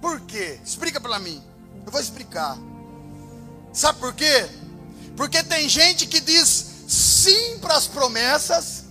[0.00, 0.60] Por quê?
[0.64, 1.42] Explica para mim.
[1.86, 2.58] Eu vou explicar.
[3.72, 4.48] Sabe por quê?
[5.16, 8.84] Porque tem gente que diz sim para as promessas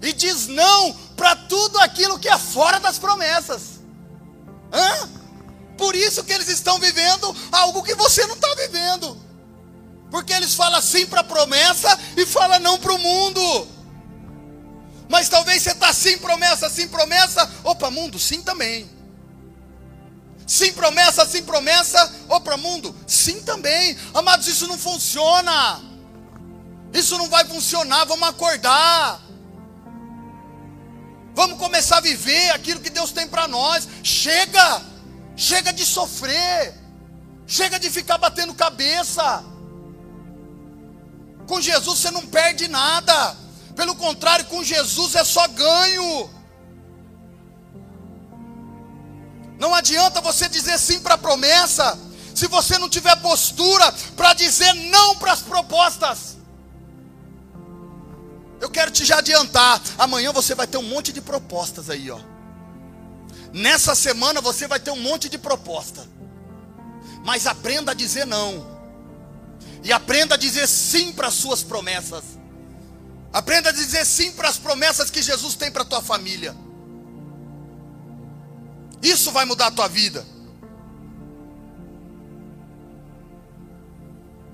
[0.00, 3.80] e diz não para tudo aquilo que é fora das promessas.
[4.72, 5.10] Hã?
[5.76, 9.20] Por isso que eles estão vivendo algo que você não está vivendo.
[10.10, 13.68] Porque eles falam sim para a promessa e falam não para o mundo.
[15.08, 17.50] Mas talvez você está sim promessa, sim promessa.
[17.64, 18.88] Opa, mundo, sim também.
[20.46, 22.12] Sim promessa, sim promessa.
[22.28, 23.96] Opa, mundo, sim também.
[24.14, 25.89] Amados, isso não funciona.
[26.92, 29.20] Isso não vai funcionar, vamos acordar.
[31.34, 33.88] Vamos começar a viver aquilo que Deus tem para nós.
[34.02, 34.82] Chega!
[35.36, 36.74] Chega de sofrer.
[37.46, 39.44] Chega de ficar batendo cabeça.
[41.46, 43.36] Com Jesus você não perde nada.
[43.74, 46.30] Pelo contrário, com Jesus é só ganho.
[49.58, 51.98] Não adianta você dizer sim para a promessa,
[52.34, 56.39] se você não tiver postura para dizer não para as propostas.
[58.60, 62.20] Eu quero te já adiantar, amanhã você vai ter um monte de propostas aí, ó.
[63.52, 66.06] Nessa semana você vai ter um monte de proposta.
[67.24, 68.78] Mas aprenda a dizer não.
[69.82, 72.22] E aprenda a dizer sim para as suas promessas.
[73.32, 76.54] Aprenda a dizer sim para as promessas que Jesus tem para a tua família.
[79.02, 80.24] Isso vai mudar a tua vida.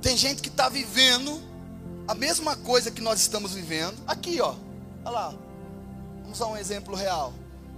[0.00, 1.42] Tem gente que está vivendo
[2.06, 3.96] a mesma coisa que nós estamos vivendo.
[4.06, 4.54] Aqui, ó.
[5.04, 5.34] Olha lá.
[6.22, 7.32] Vamos usar um exemplo real.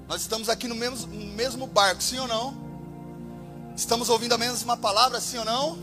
[0.07, 2.57] Nós estamos aqui no mesmo, no mesmo barco, sim ou não?
[3.77, 5.79] Estamos ouvindo a mesma palavra, sim ou não?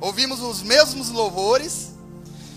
[0.00, 1.92] Ouvimos os mesmos louvores.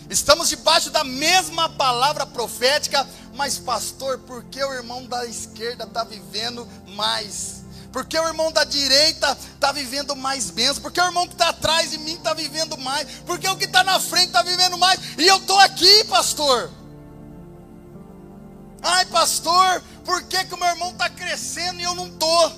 [0.09, 6.03] Estamos debaixo da mesma palavra profética, mas pastor, por que o irmão da esquerda está
[6.03, 7.56] vivendo mais?
[7.97, 10.77] Porque o irmão da direita está vivendo mais bênçãos.
[10.77, 13.07] Porque o irmão que está atrás de mim está vivendo mais.
[13.25, 14.99] Porque o que está na frente está vivendo mais.
[15.17, 16.69] E eu estou aqui, pastor.
[18.83, 22.51] Ai, pastor, por que, que o meu irmão está crescendo e eu não estou?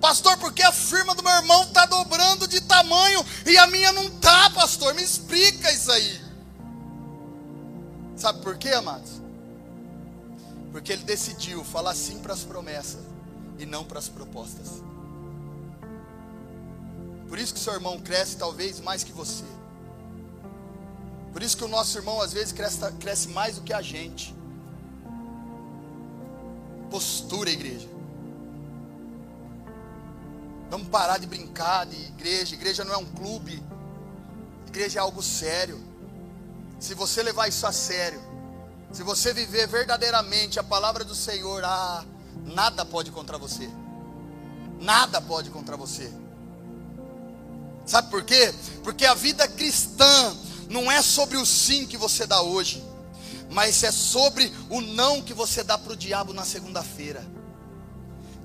[0.00, 4.06] Pastor, porque a firma do meu irmão está dobrando de tamanho e a minha não
[4.06, 4.94] está, pastor.
[4.94, 6.20] Me explica isso aí.
[8.16, 9.12] Sabe por quê, amados?
[10.72, 13.10] Porque ele decidiu falar sim para as promessas
[13.60, 14.82] e não para as propostas.
[17.28, 19.44] Por isso que seu irmão cresce talvez mais que você.
[21.32, 24.34] Por isso que o nosso irmão às vezes cresce, cresce mais do que a gente.
[26.90, 27.88] Postura, igreja.
[30.68, 32.54] Vamos parar de brincar de igreja.
[32.54, 33.62] Igreja não é um clube.
[34.66, 35.80] Igreja é algo sério.
[36.80, 38.20] Se você levar isso a sério,
[38.92, 42.04] se você viver verdadeiramente a palavra do Senhor, ah,
[42.44, 43.70] Nada pode contra você.
[44.80, 46.12] Nada pode contra você.
[47.84, 48.54] Sabe por quê?
[48.82, 50.36] Porque a vida cristã
[50.68, 52.82] não é sobre o sim que você dá hoje,
[53.50, 57.26] mas é sobre o não que você dá para o diabo na segunda-feira.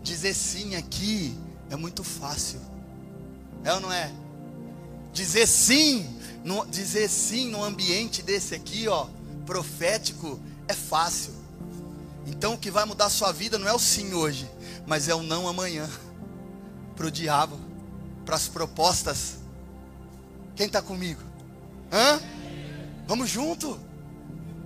[0.02, 1.38] Dizer sim aqui
[1.70, 2.60] é muito fácil,
[3.64, 4.12] é ou não é?
[5.14, 6.08] Dizer sim,
[6.44, 9.08] no, dizer sim no ambiente desse aqui, ó,
[9.46, 11.34] profético, é fácil.
[12.26, 14.50] Então o que vai mudar a sua vida não é o sim hoje,
[14.86, 15.90] mas é o não amanhã.
[16.96, 17.60] Para o diabo,
[18.26, 19.36] para as propostas.
[20.56, 21.22] Quem está comigo?
[21.92, 22.20] Hã?
[23.08, 23.80] Vamos junto.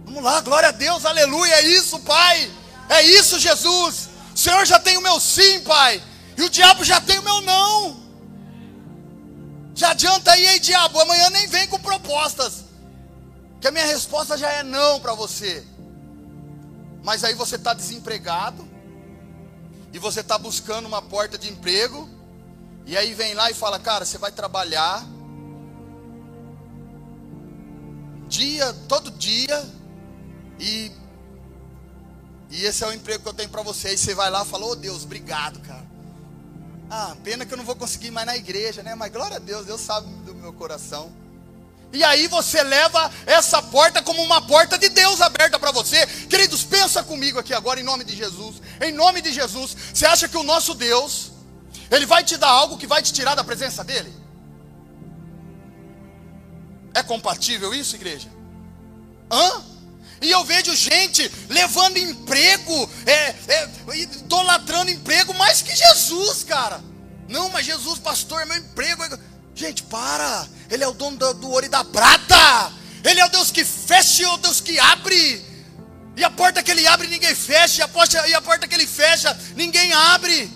[0.05, 1.55] Vamos lá, glória a Deus, aleluia.
[1.55, 2.51] É isso, Pai.
[2.87, 4.09] É isso, Jesus.
[4.33, 6.01] O Senhor já tem o meu sim, Pai.
[6.37, 7.99] E o diabo já tem o meu não.
[9.75, 10.99] Já adianta aí, diabo.
[10.99, 12.65] Amanhã nem vem com propostas.
[13.59, 15.65] Que a minha resposta já é não para você.
[17.03, 18.67] Mas aí você está desempregado,
[19.91, 22.07] e você está buscando uma porta de emprego,
[22.85, 25.05] e aí vem lá e fala: Cara, você vai trabalhar
[28.27, 29.67] dia, todo dia,
[30.59, 30.91] e,
[32.49, 33.89] e esse é o emprego que eu tenho para você.
[33.89, 35.88] Aí você vai lá e fala: Oh Deus, obrigado, cara.
[36.89, 38.95] Ah, pena que eu não vou conseguir mais na igreja, né?
[38.95, 41.12] Mas glória a Deus, Deus sabe do meu coração.
[41.91, 46.06] E aí você leva essa porta como uma porta de Deus aberta para você.
[46.30, 48.62] Queridos, pensa comigo aqui agora em nome de Jesus.
[48.80, 51.32] Em nome de Jesus, você acha que o nosso Deus
[51.89, 54.13] ele vai te dar algo que vai te tirar da presença dele?
[56.93, 58.30] É compatível isso, igreja?
[59.32, 59.63] Hã?
[60.21, 66.84] E eu vejo gente levando emprego, é, é, idolatrando emprego mais que Jesus, cara.
[67.28, 69.04] Não, mas Jesus, pastor, é meu emprego.
[69.59, 70.47] Gente, para.
[70.69, 72.71] Ele é o dono do, do ouro e da prata.
[73.03, 75.45] Ele é o Deus que fecha e é o Deus que abre.
[76.15, 77.81] E a porta que ele abre, ninguém fecha.
[77.81, 80.49] E a porta, e a porta que ele fecha, ninguém abre.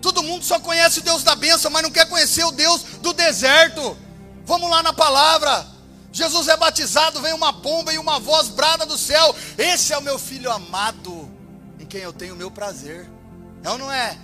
[0.00, 3.12] Todo mundo só conhece o Deus da bênção, mas não quer conhecer o Deus do
[3.12, 3.98] deserto.
[4.46, 5.66] Vamos lá na palavra.
[6.12, 9.34] Jesus é batizado, vem uma pomba e uma voz brada do céu.
[9.58, 11.28] Esse é o meu filho amado,
[11.80, 13.10] em quem eu tenho o meu prazer.
[13.64, 14.16] É ou não é?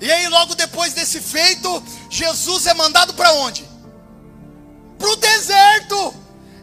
[0.00, 3.64] E aí, logo depois desse feito, Jesus é mandado para onde?
[4.98, 6.14] Para o deserto.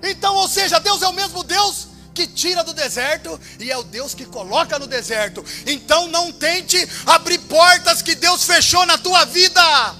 [0.03, 3.83] Então, ou seja, Deus é o mesmo Deus que tira do deserto e é o
[3.83, 5.43] Deus que coloca no deserto.
[5.65, 9.95] Então, não tente abrir portas que Deus fechou na tua vida.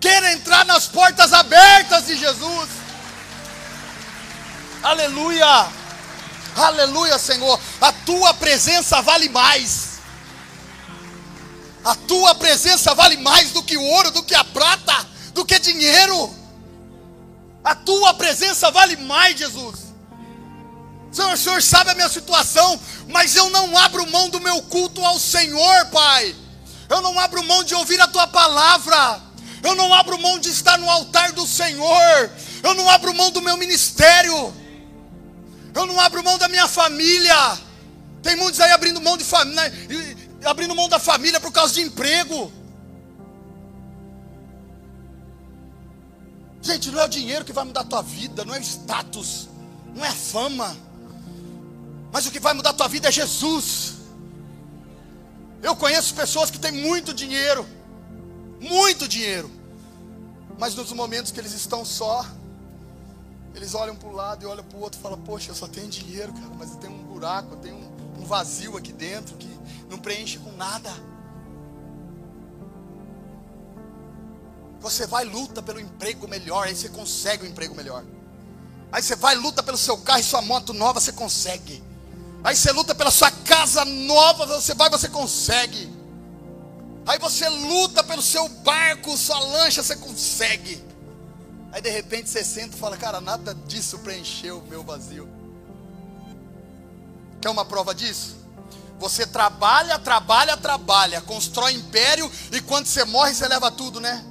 [0.00, 2.68] Queira entrar nas portas abertas de Jesus.
[4.82, 5.68] Aleluia.
[6.56, 7.58] Aleluia, Senhor.
[7.80, 9.91] A tua presença vale mais.
[11.84, 15.58] A tua presença vale mais do que o ouro, do que a prata, do que
[15.58, 16.34] dinheiro.
[17.64, 19.92] A tua presença vale mais, Jesus.
[21.10, 25.04] Senhor, o Senhor sabe a minha situação, mas eu não abro mão do meu culto
[25.04, 26.34] ao Senhor, Pai.
[26.88, 29.20] Eu não abro mão de ouvir a tua palavra.
[29.62, 32.30] Eu não abro mão de estar no altar do Senhor.
[32.62, 34.54] Eu não abro mão do meu ministério.
[35.74, 37.58] Eu não abro mão da minha família.
[38.22, 40.11] Tem muitos aí abrindo mão de família, né,
[40.44, 42.52] abrindo mão da família por causa de emprego.
[46.60, 49.48] Gente, não é o dinheiro que vai mudar a tua vida, não é o status,
[49.94, 50.76] não é a fama.
[52.12, 53.94] Mas o que vai mudar a tua vida é Jesus.
[55.60, 57.66] Eu conheço pessoas que têm muito dinheiro,
[58.60, 59.50] muito dinheiro,
[60.58, 62.24] mas nos momentos que eles estão só,
[63.54, 65.66] eles olham para o lado e olham para o outro e falam: Poxa, eu só
[65.66, 69.36] tenho dinheiro, cara, mas eu tenho um buraco, eu tenho um, um vazio aqui dentro
[69.36, 69.48] que
[69.92, 70.90] não preenche com nada.
[74.80, 78.02] Você vai luta pelo emprego melhor, aí você consegue um emprego melhor.
[78.90, 81.84] Aí você vai luta pelo seu carro e sua moto nova, você consegue.
[82.42, 85.92] Aí você luta pela sua casa nova, você vai, você consegue.
[87.06, 90.82] Aí você luta pelo seu barco, sua lancha, você consegue.
[91.70, 95.28] Aí de repente você senta e fala: Cara, nada disso preencheu o meu vazio.
[97.40, 98.41] Quer uma prova disso?
[99.02, 104.24] Você trabalha, trabalha, trabalha, constrói império e quando você morre você leva tudo, né?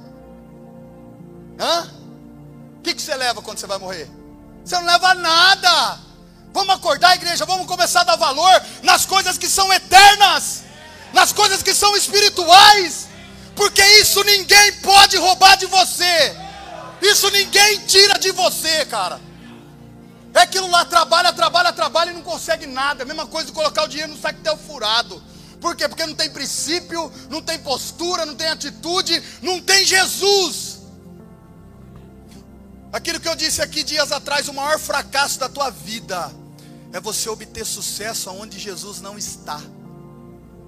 [1.60, 1.90] Hã?
[2.78, 4.10] O que, que você leva quando você vai morrer?
[4.64, 6.00] Você não leva nada.
[6.54, 10.62] Vamos acordar, igreja, vamos começar a dar valor nas coisas que são eternas,
[11.12, 13.08] nas coisas que são espirituais,
[13.54, 16.34] porque isso ninguém pode roubar de você.
[17.02, 19.20] Isso ninguém tira de você, cara.
[20.34, 23.02] É aquilo lá, trabalha, trabalha, trabalha e não consegue nada.
[23.02, 25.22] A mesma coisa de colocar o dinheiro no saquetel furado.
[25.60, 25.86] Por quê?
[25.88, 30.80] Porque não tem princípio, não tem postura, não tem atitude, não tem Jesus.
[32.92, 36.30] Aquilo que eu disse aqui dias atrás, o maior fracasso da tua vida
[36.92, 39.60] é você obter sucesso aonde Jesus não está.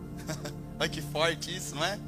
[0.79, 1.99] Olha que forte isso, não é?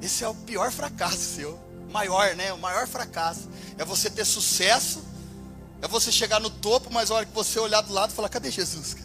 [0.00, 1.58] Esse é o pior fracasso seu
[1.90, 2.52] maior, né?
[2.52, 5.02] O maior fracasso é você ter sucesso,
[5.80, 8.50] é você chegar no topo, mas a hora que você olhar do lado, falar: cadê
[8.50, 8.96] Jesus?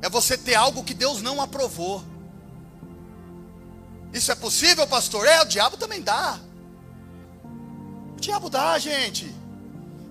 [0.00, 2.04] É você ter algo que Deus não aprovou.
[4.12, 5.26] Isso é possível, pastor?
[5.26, 6.38] É, o diabo também dá.
[8.16, 9.34] O diabo dá, gente.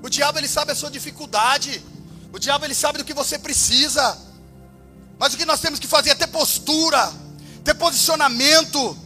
[0.02, 1.84] O diabo ele sabe a sua dificuldade.
[2.32, 4.18] O diabo ele sabe do que você precisa.
[5.18, 7.12] Mas o que nós temos que fazer é ter postura,
[7.64, 8.98] ter posicionamento,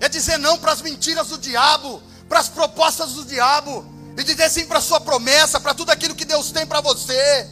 [0.00, 2.02] é dizer não para as mentiras do diabo,
[2.32, 3.84] para as propostas do diabo,
[4.16, 7.46] e dizer sim para a sua promessa, para tudo aquilo que Deus tem para você.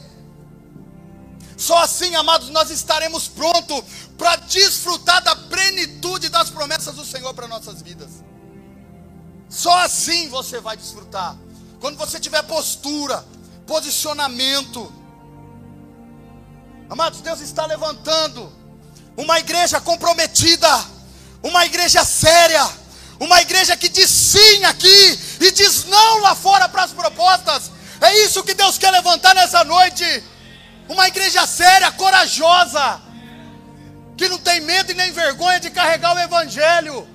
[1.55, 3.85] Só assim, amados, nós estaremos prontos
[4.17, 8.09] para desfrutar da plenitude das promessas do Senhor para nossas vidas.
[9.51, 11.37] Só assim você vai desfrutar.
[11.79, 13.23] Quando você tiver postura,
[13.67, 14.91] posicionamento.
[16.89, 18.51] Amados, Deus está levantando
[19.15, 20.71] uma igreja comprometida
[21.43, 22.69] uma igreja séria,
[23.21, 27.71] uma igreja que diz sim aqui e diz não lá fora para as propostas.
[28.01, 30.05] É isso que Deus quer levantar nessa noite.
[30.89, 33.01] Uma igreja séria, corajosa,
[34.17, 37.07] que não tem medo e nem vergonha de carregar o evangelho.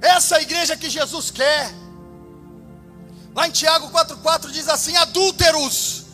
[0.00, 1.70] Essa é a igreja que Jesus quer.
[3.34, 6.06] Lá em Tiago 4,4 diz assim: adúlteros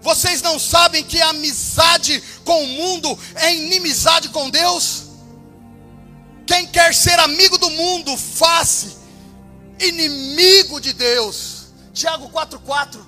[0.00, 5.07] vocês não sabem que a amizade com o mundo é inimizade com Deus?
[6.48, 8.96] Quem quer ser amigo do mundo, faz
[9.78, 11.68] inimigo de Deus.
[11.92, 12.98] Tiago 4,4.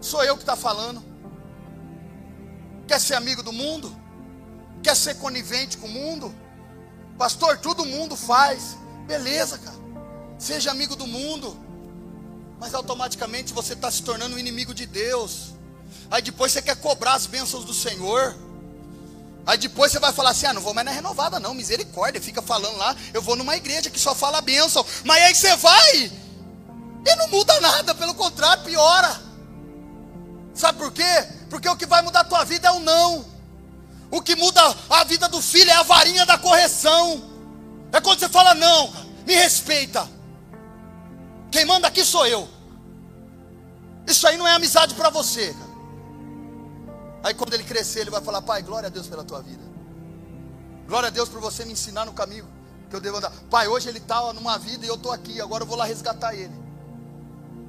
[0.00, 1.02] Sou eu que está falando.
[2.86, 3.88] Quer ser amigo do mundo?
[4.82, 6.32] Quer ser conivente com o mundo?
[7.18, 8.76] Pastor, todo mundo faz.
[9.06, 9.78] Beleza, cara.
[10.38, 11.64] Seja amigo do mundo
[12.64, 15.54] mas automaticamente você está se tornando um inimigo de Deus.
[16.10, 18.34] Aí depois você quer cobrar as bênçãos do Senhor.
[19.46, 22.20] Aí depois você vai falar assim: ah, não vou mais na renovada, não, misericórdia.
[22.20, 24.84] Fica falando lá, eu vou numa igreja que só fala bênção.
[25.04, 26.12] Mas aí você vai
[27.06, 29.20] e não muda nada, pelo contrário, piora.
[30.54, 31.28] Sabe por quê?
[31.50, 33.24] Porque o que vai mudar a tua vida é o não.
[34.10, 37.30] O que muda a vida do filho é a varinha da correção.
[37.92, 38.92] É quando você fala: não,
[39.26, 40.08] me respeita.
[41.50, 42.48] Quem manda aqui sou eu.
[44.06, 45.54] Isso aí não é amizade para você.
[47.24, 49.64] Aí quando ele crescer, ele vai falar: Pai, glória a Deus pela tua vida.
[50.86, 52.46] Glória a Deus por você me ensinar no caminho
[52.90, 53.32] que eu devo andar.
[53.50, 55.40] Pai, hoje ele está numa vida e eu estou aqui.
[55.40, 56.54] Agora eu vou lá resgatar ele.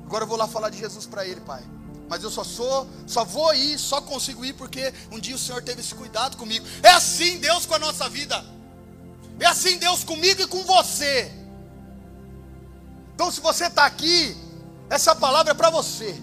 [0.05, 1.63] Agora eu vou lá falar de Jesus para ele, Pai.
[2.09, 5.63] Mas eu só sou, só vou ir, só consigo ir porque um dia o Senhor
[5.63, 6.65] teve esse cuidado comigo.
[6.83, 8.43] É assim Deus com a nossa vida.
[9.39, 11.31] É assim Deus comigo e com você.
[13.15, 14.35] Então, se você está aqui,
[14.89, 16.13] essa palavra é para você.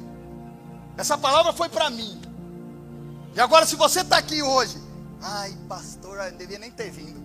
[0.96, 2.21] Essa palavra foi para mim.
[3.34, 4.76] E agora, se você está aqui hoje,
[5.20, 7.22] ai, pastor, eu não devia nem ter vindo.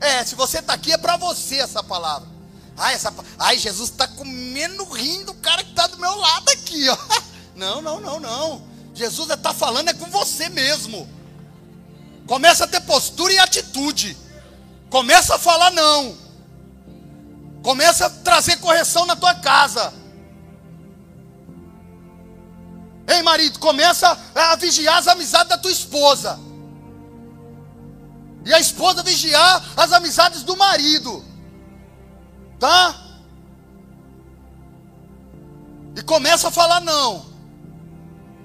[0.00, 2.28] É, se você está aqui, é para você essa palavra.
[2.76, 6.88] Ai, essa, ai Jesus está comendo rindo o cara que está do meu lado aqui,
[6.88, 6.96] ó.
[7.54, 8.66] Não, não, não, não.
[8.94, 11.08] Jesus está falando é com você mesmo.
[12.26, 14.16] Começa a ter postura e atitude.
[14.90, 16.16] Começa a falar não.
[17.62, 19.94] Começa a trazer correção na tua casa.
[23.06, 26.38] Ei, marido, começa a vigiar as amizades da tua esposa.
[28.44, 31.24] E a esposa vigiar as amizades do marido.
[32.58, 32.94] Tá?
[35.96, 37.26] E começa a falar não.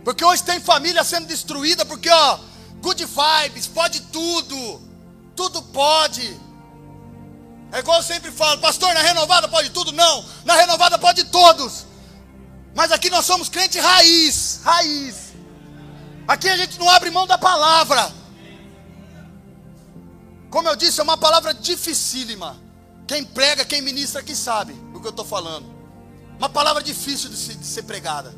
[0.03, 2.39] Porque hoje tem família sendo destruída porque ó,
[2.81, 4.81] good vibes, pode tudo.
[5.35, 6.39] Tudo pode.
[7.71, 9.91] É igual eu sempre falo, pastor, na renovada pode tudo?
[9.91, 11.85] Não, na renovada pode todos.
[12.75, 15.33] Mas aqui nós somos crente raiz, raiz.
[16.27, 18.11] Aqui a gente não abre mão da palavra.
[20.49, 22.57] Como eu disse, é uma palavra dificílima.
[23.07, 25.65] Quem prega, quem ministra aqui sabe do que eu estou falando.
[26.37, 28.33] Uma palavra difícil de, se, de ser pregada.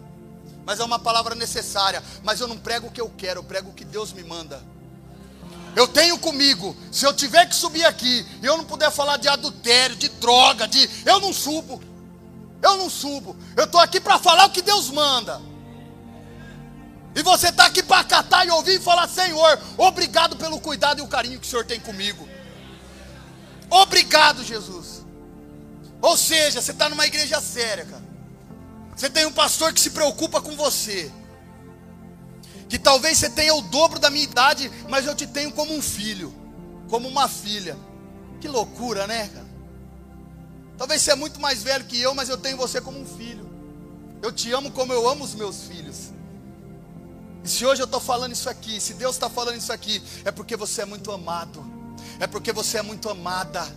[0.65, 2.01] Mas é uma palavra necessária.
[2.23, 4.63] Mas eu não prego o que eu quero, eu prego o que Deus me manda.
[5.75, 9.27] Eu tenho comigo, se eu tiver que subir aqui e eu não puder falar de
[9.27, 10.89] adultério, de droga, de.
[11.05, 11.81] Eu não subo.
[12.61, 13.35] Eu não subo.
[13.55, 15.41] Eu estou aqui para falar o que Deus manda.
[17.15, 21.01] E você está aqui para catar e ouvir e falar: Senhor, obrigado pelo cuidado e
[21.01, 22.27] o carinho que o Senhor tem comigo.
[23.69, 25.05] Obrigado, Jesus.
[26.01, 28.03] Ou seja, você está numa igreja séria, cara.
[28.95, 31.11] Você tem um pastor que se preocupa com você
[32.71, 35.81] que talvez você tenha o dobro da minha idade, mas eu te tenho como um
[35.81, 36.33] filho,
[36.89, 37.77] como uma filha.
[38.39, 39.50] Que loucura, né, cara?
[40.77, 43.49] Talvez você é muito mais velho que eu, mas eu tenho você como um filho.
[44.21, 46.11] Eu te amo como eu amo os meus filhos.
[47.43, 50.31] E se hoje eu estou falando isso aqui, se Deus está falando isso aqui, é
[50.31, 51.65] porque você é muito amado,
[52.19, 53.67] é porque você é muito amada,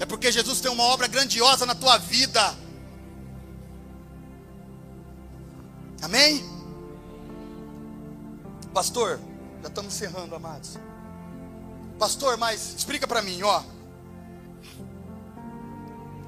[0.00, 2.54] é porque Jesus tem uma obra grandiosa na tua vida.
[6.02, 6.44] Amém?
[8.72, 9.20] Pastor,
[9.62, 10.76] já estamos encerrando, amados.
[11.98, 13.62] Pastor, mas explica para mim, ó.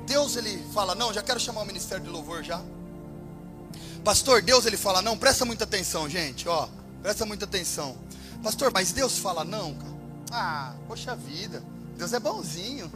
[0.07, 2.63] Deus ele fala não, já quero chamar o ministério de louvor já.
[4.05, 6.69] Pastor, Deus ele fala não, presta muita atenção, gente, ó.
[7.03, 7.97] Presta muita atenção.
[8.43, 9.97] Pastor, mas Deus fala não, cara.
[10.31, 11.63] Ah, poxa vida.
[11.97, 12.91] Deus é bonzinho.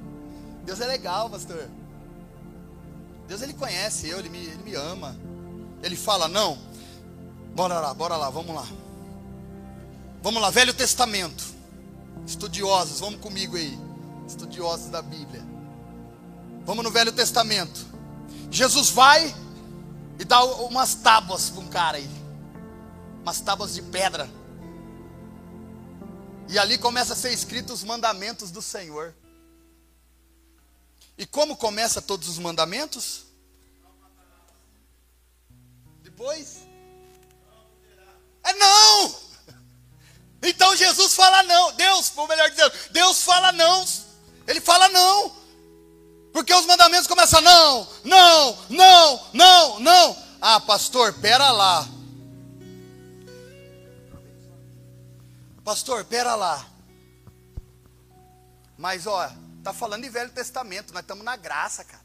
[0.64, 1.68] Deus é legal, pastor.
[3.26, 5.16] Deus ele conhece eu, ele me, ele me ama.
[5.82, 6.58] Ele fala não.
[7.54, 8.66] Bora lá, bora lá, vamos lá.
[10.22, 11.44] Vamos lá, Velho Testamento.
[12.26, 13.78] Estudiosos, vamos comigo aí.
[14.26, 15.49] Estudiosos da Bíblia.
[16.64, 17.86] Vamos no Velho Testamento.
[18.50, 19.34] Jesus vai
[20.18, 22.10] e dá umas tábuas para um cara aí.
[23.22, 24.28] Umas tábuas de pedra.
[26.48, 29.14] E ali começa a ser escritos os mandamentos do Senhor.
[31.16, 33.24] E como começa todos os mandamentos?
[36.02, 36.58] Depois?
[38.42, 39.14] É não!
[40.42, 41.72] Então Jesus fala não.
[41.72, 43.84] Deus, ou melhor dizendo, Deus fala não.
[44.46, 45.39] Ele fala não.
[46.32, 50.16] Porque os mandamentos começam não, não, não, não, não.
[50.40, 51.86] Ah, pastor, pera lá.
[55.64, 56.66] Pastor, pera lá.
[58.78, 59.30] Mas ó,
[59.62, 62.00] tá falando de Velho Testamento, nós estamos na graça, cara.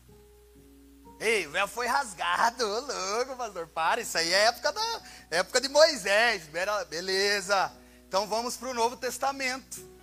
[1.19, 3.67] Ei, o véu foi rasgado, ô louco, pastor.
[3.67, 5.01] Para, isso aí é época da
[5.31, 6.43] época de Moisés.
[6.89, 7.71] Beleza.
[8.07, 9.94] Então vamos para o Novo Testamento.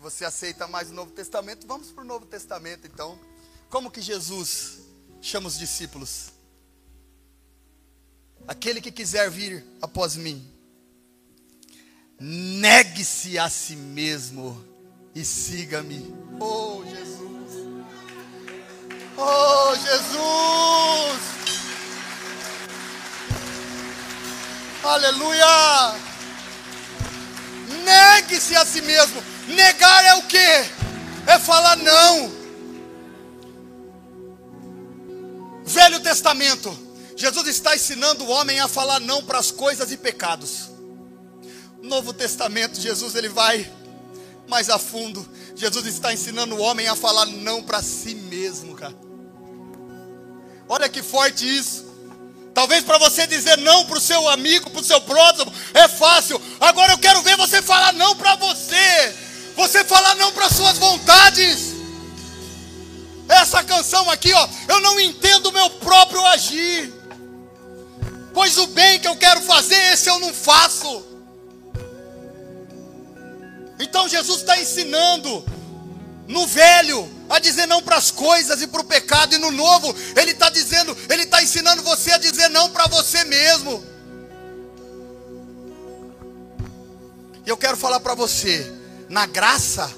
[0.00, 3.20] Se você aceita mais o Novo Testamento, vamos para o Novo Testamento então.
[3.68, 4.78] Como que Jesus
[5.20, 6.30] chama os discípulos?
[8.48, 10.50] Aquele que quiser vir após mim,
[12.18, 14.64] negue-se a si mesmo
[15.14, 16.14] e siga-me.
[16.40, 17.84] Oh, Jesus!
[19.18, 21.20] Oh, Jesus!
[24.82, 26.09] Aleluia!
[28.40, 29.22] Negue-se a si mesmo.
[29.48, 30.36] Negar é o que?
[31.26, 32.32] É falar não.
[35.64, 36.88] Velho Testamento.
[37.14, 40.70] Jesus está ensinando o homem a falar não para as coisas e pecados.
[41.82, 43.70] Novo Testamento, Jesus ele vai
[44.48, 45.28] mais a fundo.
[45.54, 48.96] Jesus está ensinando o homem a falar não para si mesmo, cara.
[50.66, 51.89] Olha que forte isso.
[52.60, 56.38] Talvez para você dizer não para o seu amigo, para o seu próximo, é fácil.
[56.60, 59.16] Agora eu quero ver você falar não para você.
[59.56, 61.72] Você falar não para suas vontades.
[63.26, 66.92] Essa canção aqui, ó, eu não entendo o meu próprio agir.
[68.34, 71.02] Pois o bem que eu quero fazer, esse eu não faço.
[73.78, 75.42] Então Jesus está ensinando
[76.28, 79.94] no velho a dizer não para as coisas e para o pecado, e no novo,
[80.16, 83.84] Ele está dizendo, Ele está ensinando você a dizer não para você mesmo.
[87.46, 88.70] E eu quero falar para você,
[89.08, 89.90] na graça,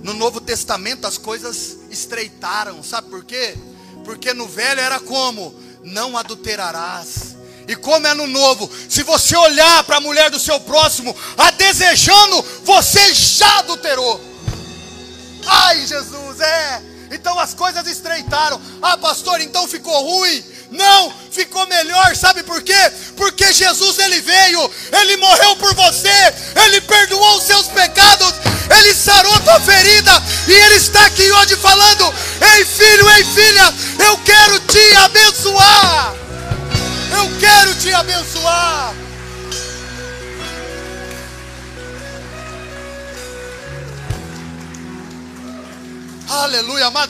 [0.00, 3.56] no Novo Testamento as coisas estreitaram, sabe por quê?
[4.04, 5.60] Porque no velho era como?
[5.82, 7.34] Não adulterarás.
[7.66, 11.50] E como é no novo, se você olhar para a mulher do seu próximo, a
[11.50, 14.35] desejando, você já adulterou.
[15.46, 16.82] Ai, Jesus, é.
[17.10, 18.60] Então as coisas estreitaram.
[18.82, 20.44] Ah, pastor, então ficou ruim.
[20.70, 22.92] Não, ficou melhor, sabe por quê?
[23.16, 26.34] Porque Jesus ele veio, ele morreu por você,
[26.64, 28.34] ele perdoou os seus pecados,
[28.76, 30.10] ele sarou tua ferida
[30.48, 32.12] e ele está aqui hoje falando:
[32.54, 33.74] "Ei, filho, ei, filha,
[34.08, 34.45] eu quero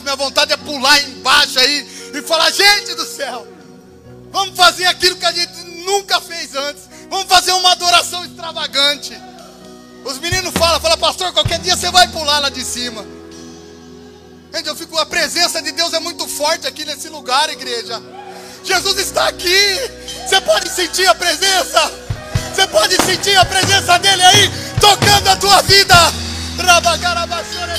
[0.06, 3.44] Minha vontade é pular embaixo aí e falar: gente do céu,
[4.30, 6.84] vamos fazer aquilo que a gente nunca fez antes.
[7.10, 9.20] Vamos fazer uma adoração extravagante.
[10.04, 13.04] Os meninos falam, fala, pastor, qualquer dia você vai pular lá de cima.
[14.54, 18.00] Gente, eu fico, a presença de Deus é muito forte aqui nesse lugar, igreja.
[18.62, 19.90] Jesus está aqui.
[20.24, 21.92] Você pode sentir a presença.
[22.54, 24.50] Você pode sentir a presença dele aí,
[24.80, 25.96] tocando a tua vida.
[26.58, 27.74] Rabagarabaxora,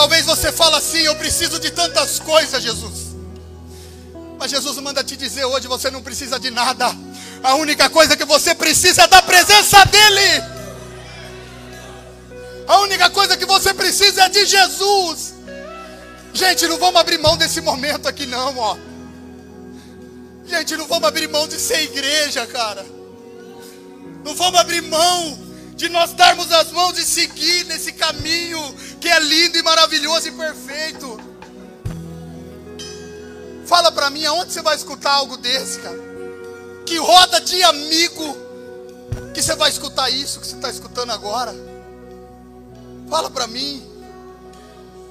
[0.00, 3.14] Talvez você fale assim: Eu preciso de tantas coisas, Jesus.
[4.38, 6.86] Mas Jesus manda te dizer hoje: você não precisa de nada.
[7.42, 10.42] A única coisa que você precisa é da presença dEle.
[12.66, 15.34] A única coisa que você precisa é de Jesus.
[16.32, 18.78] Gente, não vamos abrir mão desse momento aqui, não, ó.
[20.46, 22.86] Gente, não vamos abrir mão de ser igreja, cara.
[24.24, 25.49] Não vamos abrir mão
[25.80, 28.60] de nós darmos as mãos e seguir nesse caminho
[29.00, 31.18] que é lindo e maravilhoso e perfeito.
[33.64, 35.98] Fala para mim, aonde você vai escutar algo desse, cara?
[36.84, 38.36] Que roda de amigo
[39.32, 41.54] que você vai escutar isso que você está escutando agora?
[43.08, 43.82] Fala para mim.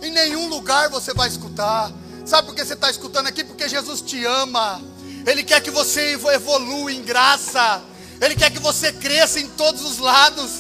[0.04, 1.92] Em nenhum lugar você vai escutar.
[2.28, 3.44] Sabe por que você está escutando aqui?
[3.44, 4.80] Porque Jesus te ama.
[5.26, 7.82] Ele quer que você evolua em graça.
[8.22, 10.52] Ele quer que você cresça em todos os lados,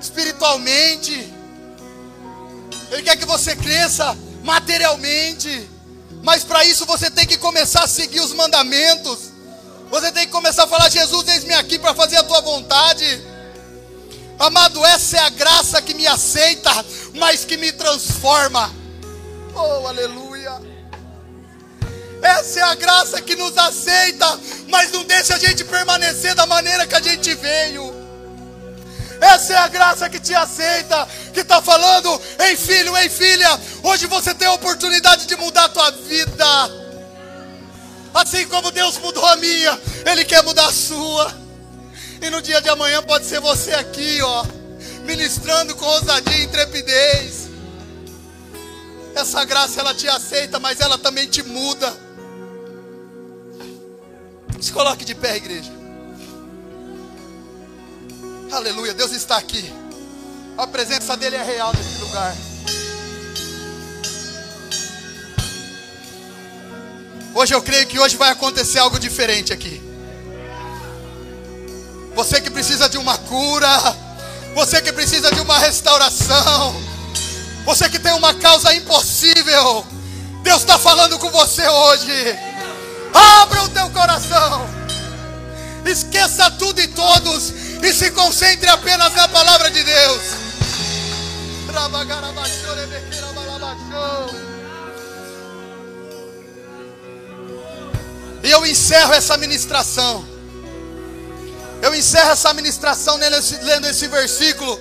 [0.00, 1.32] espiritualmente.
[2.90, 5.68] Ele quer que você cresça materialmente.
[6.22, 9.30] Mas para isso você tem que começar a seguir os mandamentos.
[9.90, 13.22] Você tem que começar a falar: Jesus, eis-me aqui para fazer a tua vontade.
[14.38, 16.70] Amado, essa é a graça que me aceita,
[17.14, 18.72] mas que me transforma.
[19.54, 20.27] Oh, aleluia.
[22.22, 26.86] Essa é a graça que nos aceita, mas não deixa a gente permanecer da maneira
[26.86, 27.94] que a gente veio.
[29.20, 34.06] Essa é a graça que te aceita, que está falando, ei filho, ei filha, hoje
[34.06, 36.44] você tem a oportunidade de mudar a tua vida.
[38.14, 41.36] Assim como Deus mudou a minha, Ele quer mudar a sua.
[42.20, 44.44] E no dia de amanhã pode ser você aqui, ó,
[45.04, 47.48] ministrando com ousadia e intrepidez.
[49.14, 52.07] Essa graça ela te aceita, mas ela também te muda.
[54.60, 55.70] Se coloque de pé, igreja.
[58.50, 59.72] Aleluia, Deus está aqui.
[60.56, 62.34] A presença dEle é real nesse lugar.
[67.34, 69.80] Hoje eu creio que hoje vai acontecer algo diferente aqui.
[72.16, 73.68] Você que precisa de uma cura,
[74.54, 76.74] você que precisa de uma restauração,
[77.64, 79.86] você que tem uma causa impossível,
[80.42, 82.47] Deus está falando com você hoje.
[83.14, 84.68] Abra o teu coração.
[85.84, 87.50] Esqueça tudo e todos
[87.82, 90.22] e se concentre apenas na palavra de Deus.
[98.42, 100.24] E eu encerro essa ministração.
[101.80, 104.78] Eu encerro essa ministração lendo esse versículo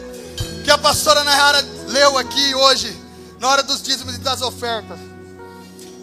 [0.63, 2.95] que a pastora Nayara leu aqui hoje,
[3.39, 4.99] na hora dos dízimos e das ofertas.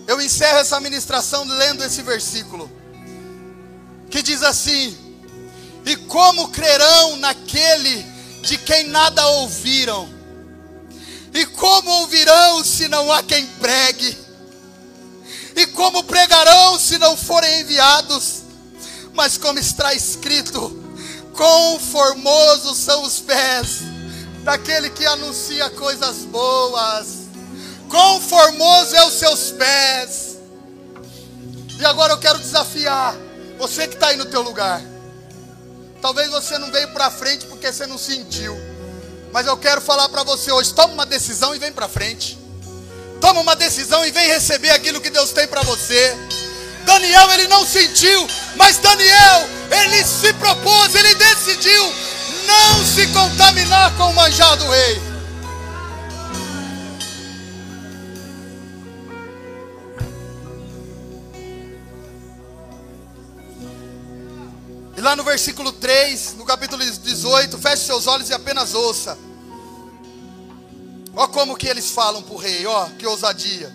[0.06, 2.70] Eu encerro essa ministração lendo esse versículo,
[4.10, 4.96] que diz assim:
[5.86, 8.04] E como crerão naquele
[8.42, 10.12] de quem nada ouviram.
[11.32, 14.16] E como ouvirão se não há quem pregue?
[15.56, 18.42] E como pregarão se não forem enviados?
[19.14, 20.84] Mas como está escrito,
[21.34, 23.78] quão formosos são os pés
[24.44, 27.23] daquele que anuncia coisas boas.
[27.88, 30.38] Quão formoso é os seus pés.
[31.78, 33.14] E agora eu quero desafiar
[33.58, 34.80] você que está aí no teu lugar.
[36.00, 38.56] Talvez você não veio para frente porque você não sentiu.
[39.32, 42.38] Mas eu quero falar para você hoje: toma uma decisão e vem para frente.
[43.20, 46.16] Toma uma decisão e vem receber aquilo que Deus tem para você.
[46.84, 51.94] Daniel ele não sentiu, mas Daniel ele se propôs, ele decidiu
[52.46, 55.13] não se contaminar com o manjar do rei.
[65.04, 69.18] Lá no versículo 3, no capítulo 18, feche seus olhos e apenas ouça.
[71.14, 73.70] Ó como que eles falam para o rei, ó, que ousadia.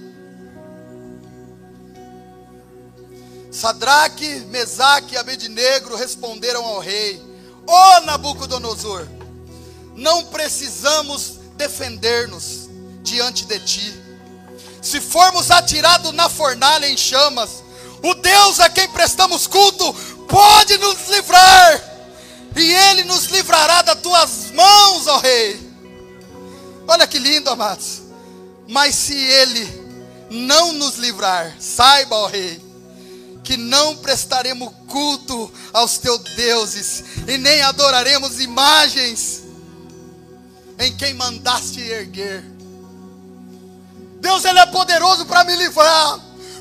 [3.52, 7.22] Sadraque, Mesaque e Abednego responderam ao rei:
[7.68, 9.08] Ó oh, Nabucodonosor,
[9.96, 12.70] não precisamos defender-nos
[13.04, 13.94] diante de ti.
[14.82, 17.64] Se formos atirados na fornalha em chamas,
[18.02, 19.94] o Deus a quem prestamos culto
[20.30, 21.84] pode nos livrar,
[22.56, 25.60] e Ele nos livrará das tuas mãos, ó Rei.
[26.88, 28.04] Olha que lindo, amados.
[28.68, 32.64] Mas se Ele não nos livrar, saiba, ó Rei,
[33.44, 39.44] que não prestaremos culto aos teus deuses, e nem adoraremos imagens
[40.78, 42.44] em quem mandaste erguer.
[44.22, 46.20] Deus ele é poderoso para me livrar,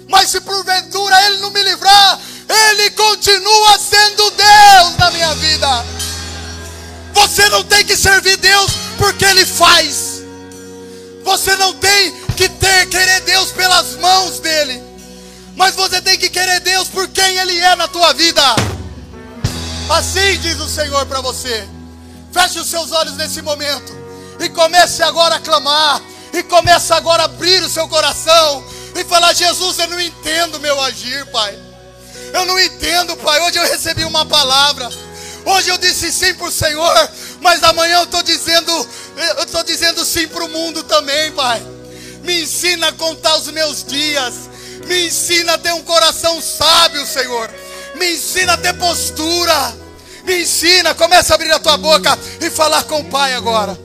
[0.08, 5.84] mas se porventura ele não me livrar, ele continua sendo Deus na minha vida.
[7.12, 10.22] Você não tem que servir Deus porque ele faz.
[11.24, 14.82] Você não tem que ter querer Deus pelas mãos dele.
[15.56, 18.42] Mas você tem que querer Deus por quem ele é na tua vida.
[19.90, 21.68] Assim diz o Senhor para você.
[22.32, 23.96] Feche os seus olhos nesse momento
[24.40, 26.00] e comece agora a clamar
[26.32, 30.80] e comece agora a abrir o seu coração e falar: Jesus, eu não entendo meu
[30.82, 31.67] agir, Pai.
[32.32, 33.40] Eu não entendo, Pai.
[33.40, 34.88] Hoje eu recebi uma palavra.
[35.44, 37.10] Hoje eu disse sim para o Senhor,
[37.40, 38.70] mas amanhã eu estou dizendo,
[39.38, 41.62] eu estou dizendo sim para o mundo também, Pai.
[42.22, 44.34] Me ensina a contar os meus dias.
[44.86, 47.50] Me ensina a ter um coração sábio, Senhor.
[47.94, 49.74] Me ensina a ter postura.
[50.24, 53.78] Me ensina, começa a abrir a tua boca e falar com o Pai agora.